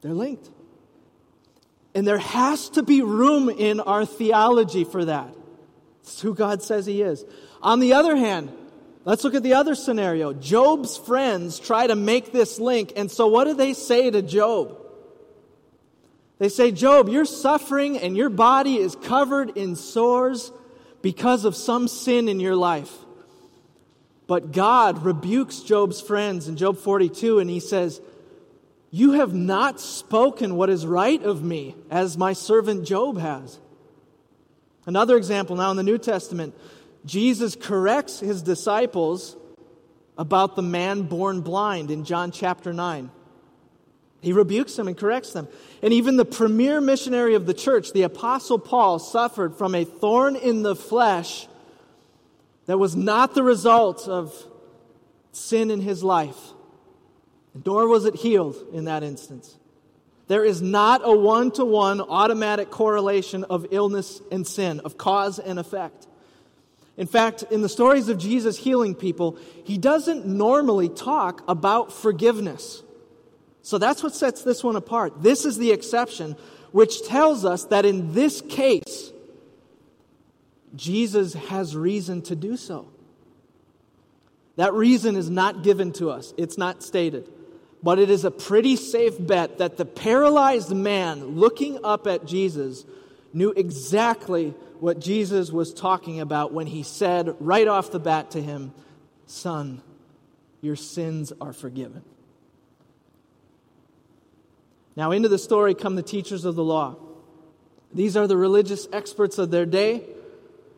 They're 0.02 0.14
linked. 0.14 0.50
And 1.94 2.08
there 2.08 2.18
has 2.18 2.70
to 2.70 2.84
be 2.84 3.02
room 3.02 3.50
in 3.50 3.80
our 3.80 4.06
theology 4.06 4.84
for 4.84 5.06
that. 5.06 5.34
It's 6.02 6.22
who 6.22 6.34
God 6.34 6.64
says 6.64 6.86
He 6.86 7.02
is. 7.02 7.24
On 7.62 7.80
the 7.80 7.94
other 7.94 8.16
hand, 8.16 8.52
let's 9.06 9.24
look 9.24 9.36
at 9.36 9.44
the 9.44 9.54
other 9.54 9.76
scenario. 9.76 10.34
Job's 10.34 10.98
friends 10.98 11.60
try 11.60 11.88
to 11.88 11.96
make 11.96 12.32
this 12.32 12.60
link. 12.60 12.94
And 12.96 13.12
so, 13.12 13.28
what 13.28 13.46
do 13.46 13.54
they 13.54 13.74
say 13.74 14.10
to 14.10 14.22
Job? 14.22 14.81
They 16.42 16.50
say, 16.50 16.72
Job, 16.72 17.08
you're 17.08 17.26
suffering 17.26 18.00
and 18.00 18.18
your 18.18 18.32
body 18.32 18.78
is 18.78 18.96
covered 18.96 19.56
in 19.56 19.76
sores 19.76 20.52
because 21.04 21.46
of 21.46 21.56
some 21.56 21.88
sin 21.88 22.28
in 22.28 22.40
your 22.40 22.56
life. 22.56 22.92
But 24.26 24.52
God 24.52 25.06
rebukes 25.06 25.60
Job's 25.60 26.02
friends 26.02 26.48
in 26.48 26.58
Job 26.58 26.80
42 26.80 27.38
and 27.38 27.48
he 27.48 27.60
says, 27.60 28.02
You 28.90 29.12
have 29.12 29.36
not 29.36 29.80
spoken 29.80 30.56
what 30.56 30.72
is 30.72 30.84
right 30.84 31.22
of 31.22 31.44
me, 31.44 31.76
as 31.92 32.18
my 32.18 32.34
servant 32.34 32.88
Job 32.88 33.20
has. 33.20 33.60
Another 34.88 35.18
example 35.18 35.56
now 35.56 35.70
in 35.70 35.78
the 35.78 35.84
New 35.84 36.00
Testament 36.00 36.56
Jesus 37.06 37.56
corrects 37.56 38.20
his 38.20 38.42
disciples 38.42 39.38
about 40.18 40.56
the 40.56 40.64
man 40.64 41.04
born 41.04 41.42
blind 41.42 41.92
in 41.92 42.04
John 42.04 42.32
chapter 42.32 42.74
9. 42.74 43.12
He 44.22 44.34
rebukes 44.34 44.76
them 44.76 44.88
and 44.88 44.96
corrects 44.96 45.34
them. 45.34 45.48
And 45.82 45.92
even 45.92 46.16
the 46.16 46.26
premier 46.26 46.80
missionary 46.80 47.34
of 47.34 47.48
the 47.48 47.54
church, 47.54 47.92
the 47.92 48.04
Apostle 48.04 48.60
Paul, 48.60 49.00
suffered 49.00 49.56
from 49.56 49.74
a 49.74 49.84
thorn 49.84 50.36
in 50.36 50.62
the 50.62 50.76
flesh 50.76 51.48
that 52.68 52.78
was 52.78 52.96
not 52.96 53.34
the 53.34 53.44
result 53.44 54.08
of 54.08 54.34
sin 55.32 55.72
in 55.72 55.82
his 55.82 56.04
life, 56.04 56.38
nor 57.66 57.88
was 57.88 58.06
it 58.06 58.16
healed 58.16 58.56
in 58.72 58.86
that 58.86 59.02
instance. 59.02 59.58
There 60.28 60.46
is 60.46 60.62
not 60.62 61.02
a 61.04 61.18
one 61.18 61.52
to 61.52 61.66
one 61.66 62.00
automatic 62.00 62.70
correlation 62.70 63.44
of 63.46 63.66
illness 63.72 64.22
and 64.32 64.46
sin, 64.46 64.80
of 64.82 64.98
cause 64.98 65.40
and 65.40 65.58
effect. 65.58 66.08
In 66.96 67.08
fact, 67.08 67.44
in 67.50 67.62
the 67.62 67.70
stories 67.70 68.08
of 68.08 68.18
Jesus 68.18 68.58
healing 68.58 68.94
people, 68.94 69.38
he 69.64 69.78
doesn't 69.78 70.26
normally 70.28 70.88
talk 70.88 71.44
about 71.48 71.92
forgiveness. 71.92 72.84
So 73.62 73.78
that's 73.78 74.02
what 74.02 74.16
sets 74.16 74.44
this 74.44 74.64
one 74.64 74.76
apart. 74.76 75.22
This 75.22 75.46
is 75.46 75.58
the 75.58 75.72
exception, 75.72 76.36
which 76.72 77.06
tells 77.08 77.46
us 77.46 77.66
that 77.66 77.86
in 77.86 78.14
this 78.14 78.42
case, 78.42 79.12
Jesus 80.76 81.34
has 81.34 81.76
reason 81.76 82.22
to 82.24 82.36
do 82.36 82.58
so. 82.58 82.88
That 84.56 84.74
reason 84.74 85.16
is 85.16 85.30
not 85.30 85.64
given 85.64 85.94
to 85.94 86.10
us, 86.10 86.34
it's 86.38 86.58
not 86.58 86.84
stated. 86.84 87.30
But 87.84 87.98
it 87.98 88.12
is 88.12 88.26
a 88.26 88.32
pretty 88.32 88.76
safe 88.76 89.16
bet 89.20 89.58
that 89.58 89.78
the 89.78 89.86
paralyzed 89.86 90.72
man 90.72 91.36
looking 91.38 91.84
up 91.84 92.06
at 92.06 92.26
Jesus 92.26 92.86
knew 93.34 93.52
exactly 93.52 94.54
what 94.80 95.00
Jesus 95.00 95.52
was 95.52 95.74
talking 95.74 96.20
about 96.20 96.54
when 96.54 96.68
he 96.68 96.84
said 96.84 97.36
right 97.40 97.68
off 97.68 97.92
the 97.92 98.00
bat 98.00 98.32
to 98.32 98.42
him, 98.42 98.74
Son, 99.26 99.82
your 100.62 100.76
sins 100.76 101.34
are 101.42 101.54
forgiven. 101.54 102.04
Now, 104.96 105.12
into 105.12 105.30
the 105.30 105.38
story 105.38 105.74
come 105.74 105.96
the 105.96 106.04
teachers 106.04 106.46
of 106.46 106.56
the 106.56 106.64
law. 106.64 106.96
These 107.94 108.18
are 108.18 108.28
the 108.28 108.38
religious 108.38 108.88
experts 108.92 109.38
of 109.38 109.52
their 109.52 109.66
day. 109.66 110.04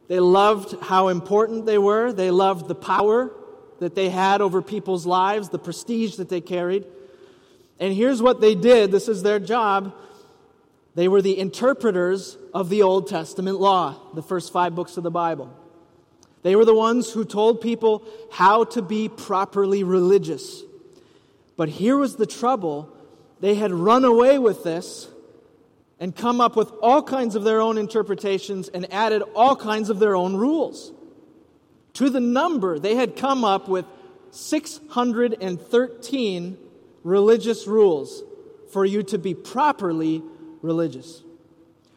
They 0.08 0.20
loved 0.20 0.80
how 0.82 1.08
important 1.08 1.66
they 1.66 1.78
were, 1.78 2.12
they 2.12 2.32
loved 2.32 2.68
the 2.68 2.76
power 2.76 3.32
that 3.80 3.96
they 3.96 4.10
had 4.10 4.42
over 4.42 4.62
people's 4.62 5.06
lives, 5.06 5.50
the 5.50 5.60
prestige 5.60 6.16
that 6.16 6.30
they 6.30 6.42
carried. 6.42 6.86
And 7.80 7.94
here's 7.94 8.22
what 8.22 8.40
they 8.40 8.56
did 8.56 8.92
this 8.92 9.08
is 9.08 9.24
their 9.24 9.40
job 9.40 9.96
they 10.96 11.08
were 11.08 11.22
the 11.22 11.40
interpreters 11.40 12.38
of 12.54 12.70
the 12.70 12.84
Old 12.84 13.08
Testament 13.08 13.60
law, 13.60 13.96
the 14.14 14.22
first 14.22 14.54
five 14.54 14.76
books 14.76 14.96
of 14.96 15.04
the 15.04 15.12
Bible. 15.12 15.52
They 16.44 16.56
were 16.56 16.66
the 16.66 16.76
ones 16.76 17.12
who 17.12 17.26
told 17.26 17.62
people 17.62 18.04
how 18.32 18.66
to 18.66 18.82
be 18.82 19.10
properly 19.10 19.84
religious. 19.84 20.62
But 21.58 21.70
here 21.70 21.98
was 21.98 22.16
the 22.16 22.28
trouble 22.28 22.93
they 23.44 23.54
had 23.56 23.72
run 23.74 24.06
away 24.06 24.40
with 24.40 24.64
this 24.64 25.10
and 26.00 26.16
come 26.16 26.40
up 26.40 26.56
with 26.56 26.72
all 26.82 27.04
kinds 27.04 27.36
of 27.36 27.44
their 27.44 27.60
own 27.60 27.78
interpretations 27.78 28.70
and 28.70 28.88
added 28.94 29.22
all 29.36 29.58
kinds 29.58 29.90
of 29.90 30.00
their 30.00 30.16
own 30.16 30.38
rules. 30.38 30.94
To 31.96 32.10
the 32.10 32.22
number, 32.22 32.80
they 32.80 32.96
had 32.96 33.18
come 33.18 33.44
up 33.44 33.68
with 33.68 33.84
613 34.32 36.58
religious 37.04 37.68
rules 37.68 38.24
for 38.72 38.86
you 38.86 39.04
to 39.04 39.18
be 39.18 39.34
properly 39.34 40.24
religious. 40.62 41.22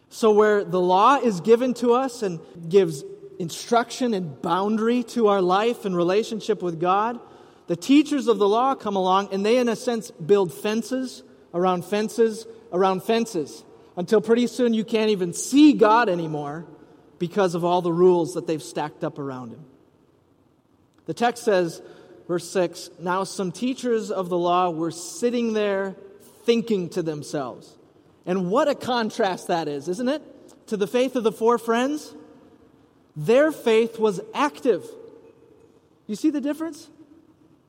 So, 0.09 0.32
where 0.32 0.64
the 0.64 0.80
law 0.80 1.18
is 1.18 1.40
given 1.40 1.74
to 1.74 1.92
us 1.92 2.24
and 2.24 2.40
gives 2.68 3.04
instruction 3.38 4.14
and 4.14 4.42
boundary 4.42 5.04
to 5.04 5.28
our 5.28 5.42
life 5.42 5.85
and 5.85 5.96
relationship 5.96 6.61
with 6.61 6.80
God, 6.80 7.20
the 7.68 7.76
teachers 7.76 8.26
of 8.26 8.38
the 8.38 8.48
law 8.48 8.74
come 8.74 8.96
along 8.96 9.28
and 9.30 9.46
they, 9.46 9.59
in 9.59 9.68
a 9.68 9.76
sense, 9.76 10.11
build 10.11 10.52
fences 10.52 11.22
around 11.57 11.85
fences 11.85 12.47
around 12.73 13.03
fences 13.03 13.64
until 13.97 14.21
pretty 14.21 14.47
soon 14.47 14.75
you 14.75 14.85
can't 14.85 15.11
even 15.11 15.33
see 15.33 15.73
God 15.73 16.09
anymore 16.09 16.66
because 17.19 17.55
of 17.55 17.64
all 17.64 17.81
the 17.81 17.92
rules 17.92 18.35
that 18.35 18.47
they've 18.47 18.62
stacked 18.62 19.03
up 19.03 19.19
around 19.19 19.51
him. 19.51 19.64
The 21.07 21.14
text 21.14 21.45
says, 21.45 21.81
verse 22.29 22.49
6 22.51 22.90
Now 23.01 23.25
some 23.25 23.53
teachers 23.53 24.11
of 24.11 24.29
the 24.29 24.38
law 24.38 24.71
were 24.71 24.90
sitting 24.90 25.55
there 25.55 25.97
thinking 26.45 26.88
to 26.90 27.03
themselves. 27.03 27.75
And 28.27 28.51
what 28.51 28.69
a 28.69 28.75
contrast 28.75 29.49
that 29.49 29.69
is, 29.69 29.88
isn't 29.88 30.09
it? 30.09 30.23
To 30.69 30.77
the 30.77 30.87
faith 30.87 31.16
of 31.16 31.23
the 31.23 31.33
four 31.33 31.59
friends. 31.59 32.14
Their 33.14 33.51
faith 33.51 33.99
was 33.99 34.21
active. 34.35 34.85
You 36.07 36.16
see 36.16 36.31
the 36.31 36.40
difference? 36.40 36.90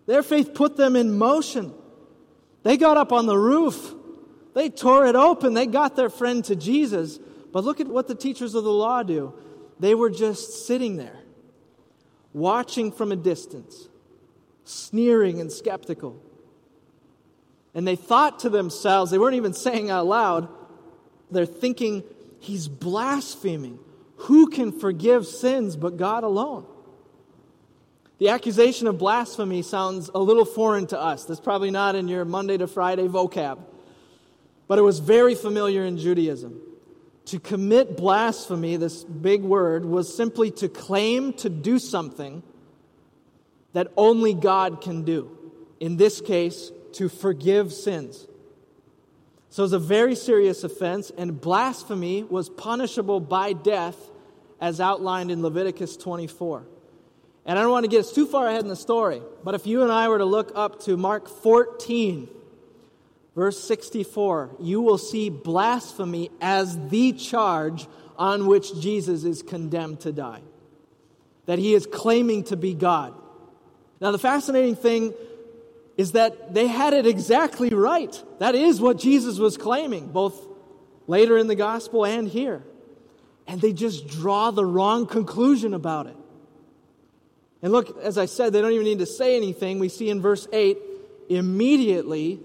Their 0.07 0.23
faith 0.23 0.53
put 0.53 0.75
them 0.75 0.95
in 0.95 1.17
motion. 1.17 1.73
They 2.67 2.75
got 2.75 2.97
up 2.97 3.13
on 3.13 3.27
the 3.27 3.37
roof. 3.37 3.95
They 4.53 4.69
tore 4.69 5.05
it 5.05 5.15
open. 5.15 5.53
They 5.53 5.67
got 5.67 5.95
their 5.95 6.09
friend 6.09 6.43
to 6.43 6.55
Jesus. 6.57 7.17
But 7.53 7.63
look 7.63 7.79
at 7.79 7.87
what 7.87 8.09
the 8.09 8.13
teachers 8.13 8.55
of 8.55 8.65
the 8.65 8.73
law 8.73 9.03
do. 9.03 9.33
They 9.79 9.95
were 9.95 10.09
just 10.09 10.67
sitting 10.67 10.97
there, 10.97 11.17
watching 12.33 12.91
from 12.91 13.13
a 13.13 13.15
distance, 13.15 13.87
sneering 14.65 15.39
and 15.39 15.49
skeptical. 15.49 16.21
And 17.73 17.87
they 17.87 17.95
thought 17.95 18.39
to 18.39 18.49
themselves, 18.49 19.11
they 19.11 19.17
weren't 19.17 19.35
even 19.35 19.53
saying 19.53 19.89
out 19.89 20.05
loud, 20.05 20.49
they're 21.31 21.45
thinking, 21.45 22.03
he's 22.41 22.67
blaspheming. 22.67 23.79
Who 24.17 24.49
can 24.49 24.77
forgive 24.77 25.25
sins 25.25 25.77
but 25.77 25.95
God 25.95 26.25
alone? 26.25 26.65
The 28.19 28.29
accusation 28.29 28.87
of 28.87 28.97
blasphemy 28.97 29.61
sounds 29.61 30.09
a 30.13 30.19
little 30.19 30.45
foreign 30.45 30.87
to 30.87 30.99
us. 30.99 31.25
That's 31.25 31.39
probably 31.39 31.69
not 31.69 31.95
in 31.95 32.07
your 32.07 32.25
Monday 32.25 32.57
to 32.57 32.67
Friday 32.67 33.07
vocab. 33.07 33.59
But 34.67 34.79
it 34.79 34.81
was 34.81 34.99
very 34.99 35.35
familiar 35.35 35.83
in 35.85 35.97
Judaism. 35.97 36.59
To 37.25 37.39
commit 37.39 37.95
blasphemy, 37.95 38.77
this 38.77 39.03
big 39.03 39.43
word, 39.43 39.85
was 39.85 40.15
simply 40.15 40.49
to 40.51 40.69
claim 40.69 41.33
to 41.33 41.49
do 41.49 41.77
something 41.77 42.41
that 43.73 43.91
only 43.95 44.33
God 44.33 44.81
can 44.81 45.03
do. 45.03 45.37
In 45.79 45.97
this 45.97 46.19
case, 46.19 46.71
to 46.93 47.09
forgive 47.09 47.71
sins. 47.71 48.25
So 49.49 49.61
it 49.61 49.65
was 49.65 49.73
a 49.73 49.79
very 49.79 50.15
serious 50.15 50.63
offense, 50.63 51.11
and 51.15 51.39
blasphemy 51.39 52.23
was 52.23 52.49
punishable 52.49 53.19
by 53.19 53.53
death 53.53 53.97
as 54.59 54.81
outlined 54.81 55.29
in 55.29 55.43
Leviticus 55.43 55.97
24. 55.97 56.65
And 57.47 57.57
I 57.57 57.61
don't 57.61 57.71
want 57.71 57.85
to 57.85 57.89
get 57.89 58.01
us 58.01 58.11
too 58.11 58.27
far 58.27 58.49
ahead 58.49 58.61
in 58.61 58.67
the 58.67 58.75
story, 58.75 59.21
but 59.41 59.55
if 59.55 59.65
you 59.65 59.81
and 59.81 59.91
I 59.91 60.09
were 60.09 60.17
to 60.17 60.25
look 60.25 60.51
up 60.53 60.81
to 60.81 60.97
Mark 60.97 61.29
14, 61.29 62.27
verse 63.35 63.57
64, 63.63 64.57
you 64.59 64.81
will 64.81 64.97
see 64.97 65.29
blasphemy 65.29 66.29
as 66.41 66.77
the 66.89 67.13
charge 67.13 67.87
on 68.17 68.47
which 68.47 68.77
Jesus 68.81 69.23
is 69.23 69.43
condemned 69.43 70.01
to 70.01 70.11
die. 70.11 70.41
That 71.45 71.57
he 71.57 71.73
is 71.73 71.87
claiming 71.89 72.43
to 72.45 72.57
be 72.57 72.73
God. 72.73 73.13
Now, 74.01 74.11
the 74.11 74.19
fascinating 74.19 74.75
thing 74.75 75.13
is 75.95 76.11
that 76.11 76.53
they 76.53 76.67
had 76.67 76.93
it 76.93 77.07
exactly 77.07 77.69
right. 77.69 78.21
That 78.39 78.55
is 78.55 78.81
what 78.81 78.99
Jesus 78.99 79.39
was 79.39 79.55
claiming, 79.55 80.07
both 80.09 80.45
later 81.07 81.37
in 81.37 81.47
the 81.47 81.55
gospel 81.55 82.05
and 82.05 82.27
here. 82.27 82.61
And 83.47 83.61
they 83.61 83.71
just 83.71 84.05
draw 84.05 84.51
the 84.51 84.65
wrong 84.65 85.07
conclusion 85.07 85.73
about 85.73 86.07
it. 86.07 86.17
And 87.61 87.71
look, 87.71 87.97
as 88.01 88.17
I 88.17 88.25
said, 88.25 88.53
they 88.53 88.61
don't 88.61 88.71
even 88.71 88.85
need 88.85 88.99
to 88.99 89.05
say 89.05 89.35
anything. 89.35 89.79
We 89.79 89.89
see 89.89 90.09
in 90.09 90.21
verse 90.21 90.47
8 90.51 90.77
immediately, 91.29 92.39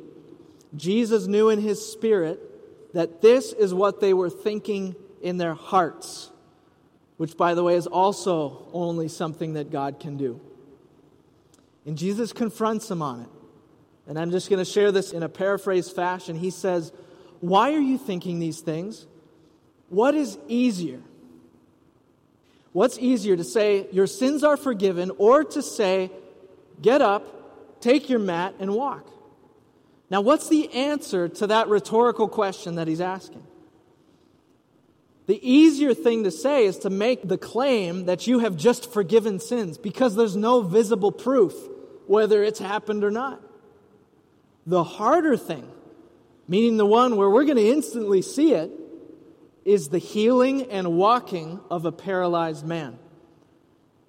Jesus 0.76 1.26
knew 1.26 1.50
in 1.50 1.60
his 1.60 1.84
spirit 1.84 2.40
that 2.94 3.20
this 3.20 3.52
is 3.52 3.74
what 3.74 4.00
they 4.00 4.14
were 4.14 4.30
thinking 4.30 4.94
in 5.20 5.36
their 5.36 5.54
hearts, 5.54 6.30
which, 7.16 7.36
by 7.36 7.54
the 7.54 7.62
way, 7.62 7.74
is 7.74 7.86
also 7.86 8.66
only 8.72 9.08
something 9.08 9.54
that 9.54 9.70
God 9.70 10.00
can 10.00 10.16
do. 10.16 10.40
And 11.84 11.98
Jesus 11.98 12.32
confronts 12.32 12.88
them 12.88 13.02
on 13.02 13.20
it. 13.20 13.28
And 14.06 14.18
I'm 14.18 14.30
just 14.30 14.50
going 14.50 14.58
to 14.58 14.70
share 14.70 14.92
this 14.92 15.12
in 15.12 15.22
a 15.22 15.28
paraphrase 15.28 15.90
fashion. 15.90 16.36
He 16.36 16.50
says, 16.50 16.92
Why 17.40 17.72
are 17.72 17.80
you 17.80 17.98
thinking 17.98 18.38
these 18.38 18.60
things? 18.60 19.06
What 19.88 20.14
is 20.14 20.38
easier? 20.48 21.00
What's 22.72 22.98
easier 22.98 23.36
to 23.36 23.44
say, 23.44 23.86
Your 23.92 24.06
sins 24.06 24.42
are 24.44 24.56
forgiven, 24.56 25.10
or 25.18 25.44
to 25.44 25.62
say, 25.62 26.10
Get 26.80 27.00
up, 27.02 27.80
take 27.80 28.08
your 28.08 28.18
mat, 28.18 28.54
and 28.58 28.74
walk? 28.74 29.06
Now, 30.10 30.20
what's 30.20 30.48
the 30.48 30.72
answer 30.72 31.28
to 31.28 31.46
that 31.46 31.68
rhetorical 31.68 32.28
question 32.28 32.74
that 32.74 32.88
he's 32.88 33.00
asking? 33.00 33.46
The 35.26 35.40
easier 35.48 35.94
thing 35.94 36.24
to 36.24 36.30
say 36.30 36.64
is 36.64 36.78
to 36.80 36.90
make 36.90 37.26
the 37.26 37.38
claim 37.38 38.06
that 38.06 38.26
you 38.26 38.40
have 38.40 38.56
just 38.56 38.92
forgiven 38.92 39.38
sins 39.38 39.78
because 39.78 40.16
there's 40.16 40.36
no 40.36 40.62
visible 40.62 41.12
proof 41.12 41.54
whether 42.06 42.42
it's 42.42 42.58
happened 42.58 43.04
or 43.04 43.10
not. 43.10 43.40
The 44.66 44.84
harder 44.84 45.36
thing 45.36 45.70
meaning 46.48 46.76
the 46.76 46.86
one 46.86 47.16
where 47.16 47.30
we're 47.30 47.44
going 47.44 47.56
to 47.56 47.68
instantly 47.68 48.22
see 48.22 48.52
it, 48.52 48.70
is 49.64 49.88
the 49.88 49.98
healing 49.98 50.70
and 50.70 50.96
walking 50.96 51.60
of 51.70 51.84
a 51.84 51.92
paralyzed 51.92 52.66
man. 52.66 52.98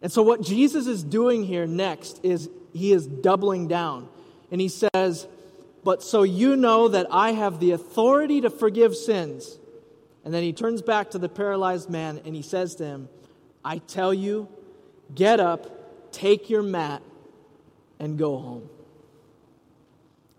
And 0.02 0.12
so, 0.12 0.22
what 0.22 0.42
Jesus 0.42 0.88
is 0.88 1.04
doing 1.04 1.44
here 1.44 1.66
next 1.66 2.20
is 2.24 2.50
he 2.74 2.92
is 2.92 3.08
doubling 3.08 3.68
down. 3.68 4.10
And 4.52 4.60
he 4.60 4.68
says, 4.68 5.28
But 5.84 6.04
so 6.04 6.24
you 6.24 6.56
know 6.56 6.90
that 6.90 7.08
I 7.10 7.32
have 7.32 7.60
the 7.60 7.72
authority 7.72 8.42
to 8.42 8.50
forgive 8.50 8.96
sins. 8.96 9.58
And 10.26 10.34
then 10.34 10.44
he 10.44 10.54
turns 10.54 10.82
back 10.82 11.12
to 11.12 11.18
the 11.18 11.30
paralyzed 11.30 11.90
man 11.90 12.22
and 12.26 12.36
he 12.36 12.42
says 12.42 12.76
to 12.76 12.86
him, 12.86 13.10
I 13.64 13.80
tell 13.80 14.14
you, 14.14 14.48
get 15.14 15.40
up, 15.40 16.12
take 16.12 16.50
your 16.50 16.64
mat, 16.64 17.02
and 18.00 18.18
go 18.18 18.38
home. 18.38 18.70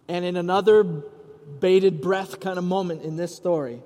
And 0.09 0.25
in 0.25 0.37
another 0.37 0.85
bated 0.85 2.01
breath 2.01 2.41
kind 2.41 2.59
of 2.59 2.65
moment 2.65 3.03
in 3.03 3.17
this 3.17 3.35
story, 3.35 3.83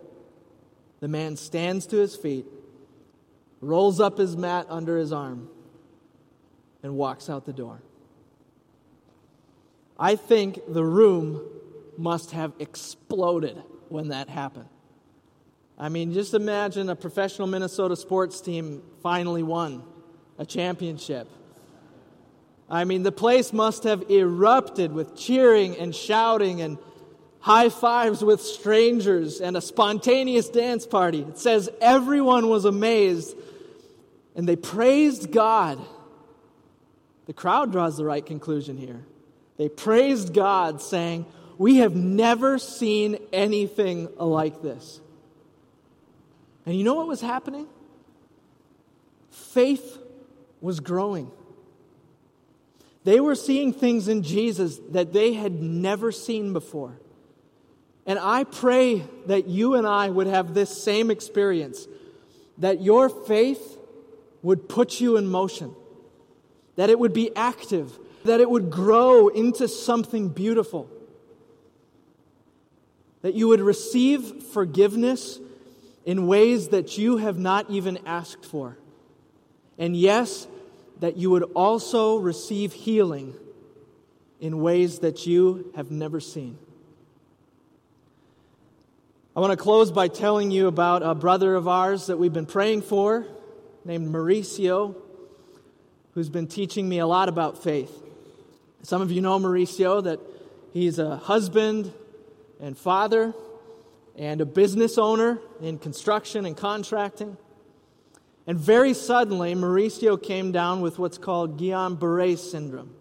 the 1.01 1.09
man 1.09 1.37
stands 1.37 1.87
to 1.87 1.97
his 1.97 2.17
feet, 2.17 2.47
rolls 3.61 4.01
up 4.01 4.19
his 4.19 4.37
mat 4.37 4.67
under 4.69 4.97
his 4.97 5.13
arm, 5.13 5.49
and 6.83 6.97
walks 6.97 7.29
out 7.29 7.45
the 7.45 7.53
door. 7.53 7.83
I 9.99 10.17
think 10.17 10.61
the 10.69 10.85
room 10.85 11.43
must 11.97 12.31
have 12.31 12.53
exploded 12.59 13.61
when 13.89 14.09
that 14.09 14.29
happened. 14.29 14.69
I 15.77 15.89
mean, 15.89 16.13
just 16.13 16.35
imagine 16.35 16.89
a 16.89 16.97
professional 16.97 17.47
Minnesota 17.49 17.97
sports 17.97 18.41
team 18.41 18.83
finally 19.03 19.43
won 19.43 19.83
a 20.39 20.47
championship. 20.47 21.29
I 22.71 22.85
mean, 22.85 23.03
the 23.03 23.13
place 23.13 23.53
must 23.53 23.85
have 23.85 24.11
erupted 24.11 24.93
with 24.93 25.17
cheering 25.17 25.77
and 25.77 25.95
shouting 25.95 26.61
and 26.61 26.79
high 27.49 27.71
fives 27.71 28.23
with 28.23 28.43
strangers 28.43 29.41
and 29.41 29.57
a 29.57 29.61
spontaneous 29.63 30.51
dance 30.51 30.87
party. 30.87 31.23
It 31.23 31.39
says 31.39 31.71
everyone 31.81 32.51
was 32.51 32.67
amazed 32.67 33.35
and 34.37 34.47
they 34.47 34.55
praised 34.55 35.33
God. 35.33 35.81
The 37.25 37.33
crowd 37.33 37.73
draws 37.73 37.97
the 37.97 38.05
right 38.05 38.25
conclusion 38.25 38.77
here. 38.77 39.03
They 39.57 39.71
praised 39.71 40.35
God, 40.35 40.83
saying, 40.83 41.25
We 41.57 41.79
have 41.79 41.97
never 41.97 42.59
seen 42.59 43.17
anything 43.33 44.11
like 44.19 44.61
this. 44.61 45.01
And 46.67 46.77
you 46.77 46.85
know 46.85 46.97
what 46.97 47.09
was 47.09 47.23
happening? 47.23 47.67
Faith 49.31 49.97
was 50.61 50.81
growing. 50.81 51.31
They 53.05 53.21
were 53.21 53.35
seeing 53.35 53.73
things 53.73 54.07
in 54.07 54.23
Jesus 54.23 54.79
that 54.91 55.15
they 55.15 55.33
had 55.33 55.63
never 55.63 56.13
seen 56.13 56.53
before. 56.53 56.99
And 58.09 58.19
I 58.19 58.45
pray 58.45 59.05
that 59.27 59.49
you 59.49 59.75
and 59.75 59.87
I 59.87 60.09
would 60.09 60.27
have 60.27 60.55
this 60.55 60.83
same 60.83 61.11
experience, 61.11 61.87
that 62.57 62.81
your 62.81 63.11
faith 63.11 63.77
would 64.43 64.67
put 64.67 64.99
you 64.99 65.19
in 65.19 65.27
motion, 65.27 65.75
that 66.77 66.89
it 66.89 66.99
would 66.99 67.13
be 67.13 67.37
active, 67.37 67.99
that 68.25 68.41
it 68.41 68.49
would 68.49 68.71
grow 68.71 69.29
into 69.29 69.69
something 69.69 70.31
beautiful, 70.31 70.89
that 73.21 73.35
you 73.35 73.47
would 73.49 73.61
receive 73.61 74.43
forgiveness 74.43 75.39
in 76.07 76.27
ways 76.27 76.69
that 76.69 76.97
you 76.97 77.19
have 77.19 77.39
not 77.39 77.69
even 77.69 77.99
asked 78.07 78.47
for. 78.47 78.79
And 79.77 79.95
yes, 79.95 80.49
that 81.01 81.19
you 81.19 81.29
would 81.29 81.43
also 81.55 82.17
receive 82.17 82.73
healing 82.73 83.35
in 84.41 84.63
ways 84.63 85.01
that 85.01 85.27
you 85.27 85.71
have 85.77 85.91
never 85.91 86.21
seen. 86.21 86.57
I 89.39 89.41
want 89.41 89.53
to 89.53 89.57
close 89.57 89.93
by 89.93 90.09
telling 90.09 90.51
you 90.51 90.67
about 90.67 91.05
a 91.05 91.15
brother 91.15 91.55
of 91.55 91.69
ours 91.69 92.09
that 92.09 92.17
we've 92.17 92.33
been 92.33 92.45
praying 92.45 92.83
for 92.83 93.25
named 93.85 94.13
Mauricio, 94.13 94.97
who's 96.15 96.29
been 96.29 96.49
teaching 96.49 96.89
me 96.89 96.99
a 96.99 97.07
lot 97.07 97.29
about 97.29 97.63
faith. 97.63 98.03
Some 98.83 99.01
of 99.01 99.13
you 99.13 99.21
know 99.21 99.39
Mauricio, 99.39 100.03
that 100.03 100.19
he's 100.73 100.99
a 100.99 101.19
husband 101.19 101.93
and 102.59 102.77
father 102.77 103.33
and 104.17 104.41
a 104.41 104.45
business 104.45 104.99
owner 104.99 105.39
in 105.61 105.79
construction 105.79 106.45
and 106.45 106.57
contracting. 106.57 107.37
And 108.45 108.59
very 108.59 108.93
suddenly, 108.93 109.55
Mauricio 109.55 110.21
came 110.21 110.51
down 110.51 110.81
with 110.81 110.99
what's 110.99 111.17
called 111.17 111.61
Guillain 111.61 111.97
Barre 111.97 112.35
syndrome. 112.35 112.93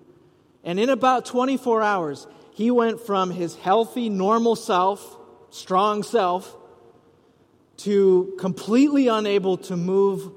And 0.63 0.79
in 0.79 0.89
about 0.89 1.25
24 1.25 1.81
hours, 1.81 2.27
he 2.53 2.69
went 2.69 3.01
from 3.01 3.31
his 3.31 3.55
healthy, 3.55 4.07
normal 4.07 4.55
self 4.55 5.16
strong 5.49 6.03
self 6.03 6.55
to 7.77 8.35
completely 8.39 9.07
unable 9.07 9.57
to 9.57 9.77
move 9.77 10.31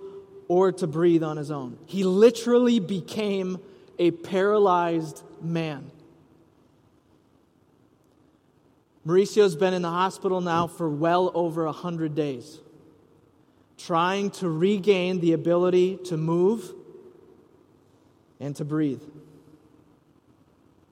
or 0.49 0.73
to 0.73 0.87
breathe 0.87 1.23
on 1.23 1.37
his 1.37 1.51
own. 1.51 1.79
He 1.87 2.05
literally 2.05 2.81
became 2.81 3.59
a 3.99 4.11
paralyzed 4.11 5.23
man. 5.41 5.91
Mauricio's 9.05 9.57
been 9.57 9.73
in 9.73 9.83
the 9.83 9.91
hospital 9.91 10.41
now 10.41 10.67
for 10.67 10.89
well 10.89 11.31
over 11.35 11.65
100 11.65 12.15
days, 12.15 12.59
trying 13.79 14.31
to 14.33 14.49
regain 14.49 15.21
the 15.21 15.33
ability 15.33 15.99
to 16.05 16.17
move 16.17 16.75
and 18.39 18.55
to 18.57 18.65
breathe. 18.65 19.03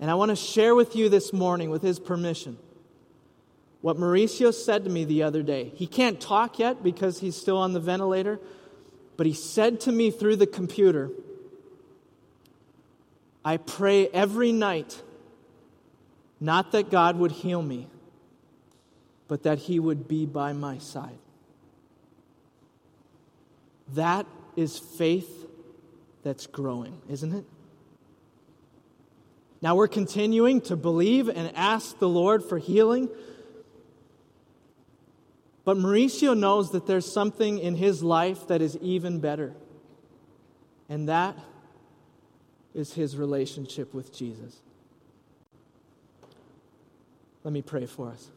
And 0.01 0.11
I 0.11 0.15
want 0.15 0.31
to 0.31 0.37
share 0.37 0.75
with 0.75 0.95
you 0.95 1.09
this 1.09 1.33
morning, 1.33 1.71
with 1.71 1.83
his 1.83 1.99
permission, 1.99 2.57
what 3.81 3.97
Mauricio 3.97 4.53
said 4.53 4.85
to 4.85 4.91
me 4.91 5.05
the 5.05 5.23
other 5.23 5.43
day. 5.43 5.73
He 5.75 5.87
can't 5.87 6.21
talk 6.21 6.59
yet 6.59 6.83
because 6.83 7.21
he's 7.21 7.37
still 7.37 7.59
on 7.59 7.73
the 7.73 7.81
ventilator, 7.81 8.41
but 9.17 9.27
he 9.27 9.33
said 9.33 9.81
to 9.83 9.93
me 9.93 10.11
through 10.11 10.37
the 10.37 10.47
computer, 10.47 11.11
I 13.45 13.57
pray 13.57 14.09
every 14.09 14.53
night, 14.53 15.01
not 16.41 16.73
that 16.73 16.91
God 16.91 17.17
would 17.17 17.33
heal 17.33 17.63
me, 17.63 17.89
but 19.27 19.45
that 19.45 19.59
He 19.59 19.79
would 19.79 20.09
be 20.09 20.27
by 20.27 20.53
my 20.53 20.79
side. 20.79 21.19
That 23.95 24.27
is 24.55 24.79
faith 24.79 25.47
that's 26.23 26.47
growing, 26.47 27.01
isn't 27.09 27.35
it? 27.35 27.45
Now 29.63 29.77
we're 29.77 29.89
continuing 29.89 30.61
to 30.63 30.77
believe 30.77 31.29
and 31.29 31.51
ask 31.57 31.99
the 31.99 32.09
Lord 32.09 32.45
for 32.45 32.59
healing 32.59 33.09
but 35.69 35.77
Mauricio 35.77 36.35
knows 36.35 36.71
that 36.71 36.87
there's 36.87 37.05
something 37.13 37.59
in 37.59 37.75
his 37.75 38.03
life 38.03 38.47
that 38.47 38.63
is 38.63 38.79
even 38.79 39.21
better. 39.21 39.53
And 40.89 41.11
that 41.11 41.37
is 42.73 42.95
his 42.95 43.19
relationship 43.19 43.93
with 43.93 44.11
Jesus. 44.11 44.63
Let 47.45 47.53
me 47.53 47.61
pray 47.61 47.85
for 47.85 48.09
us. 48.09 48.31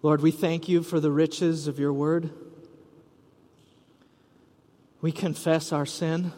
Lord, 0.00 0.22
we 0.22 0.30
thank 0.30 0.68
you 0.68 0.84
for 0.84 1.00
the 1.00 1.10
riches 1.10 1.66
of 1.66 1.80
your 1.80 1.92
word. 1.92 2.30
We 5.00 5.10
confess 5.10 5.72
our 5.72 5.86
sin. 5.86 6.32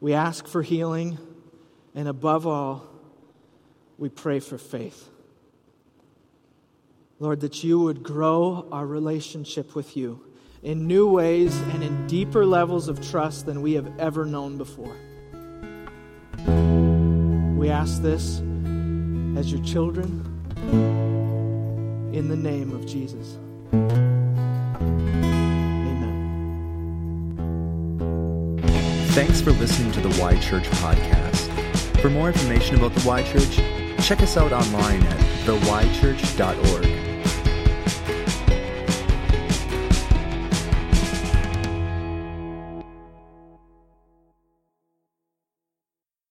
We 0.00 0.14
ask 0.14 0.46
for 0.46 0.62
healing. 0.62 1.18
And 1.94 2.08
above 2.08 2.46
all, 2.46 2.86
we 3.98 4.08
pray 4.08 4.40
for 4.40 4.56
faith. 4.56 5.10
Lord, 7.22 7.40
that 7.42 7.62
you 7.62 7.78
would 7.78 8.02
grow 8.02 8.66
our 8.72 8.84
relationship 8.84 9.76
with 9.76 9.96
you 9.96 10.20
in 10.64 10.88
new 10.88 11.06
ways 11.06 11.56
and 11.72 11.80
in 11.84 12.08
deeper 12.08 12.44
levels 12.44 12.88
of 12.88 13.00
trust 13.10 13.46
than 13.46 13.62
we 13.62 13.74
have 13.74 13.96
ever 14.00 14.26
known 14.26 14.58
before. 14.58 14.96
We 17.56 17.70
ask 17.70 18.02
this 18.02 18.40
as 19.38 19.52
your 19.52 19.62
children 19.62 20.26
in 22.12 22.26
the 22.26 22.34
name 22.34 22.72
of 22.72 22.86
Jesus. 22.86 23.38
Amen. 23.72 24.18
Thanks 29.10 29.40
for 29.40 29.52
listening 29.52 29.92
to 29.92 30.00
the 30.00 30.20
Y 30.20 30.36
Church 30.40 30.64
podcast. 30.64 32.00
For 32.00 32.10
more 32.10 32.26
information 32.26 32.74
about 32.74 32.92
the 32.96 33.06
Y 33.06 33.22
Church, 33.22 33.60
check 34.04 34.22
us 34.22 34.36
out 34.36 34.50
online 34.50 35.04
at 35.04 35.20
theychurch.org. 35.46 37.01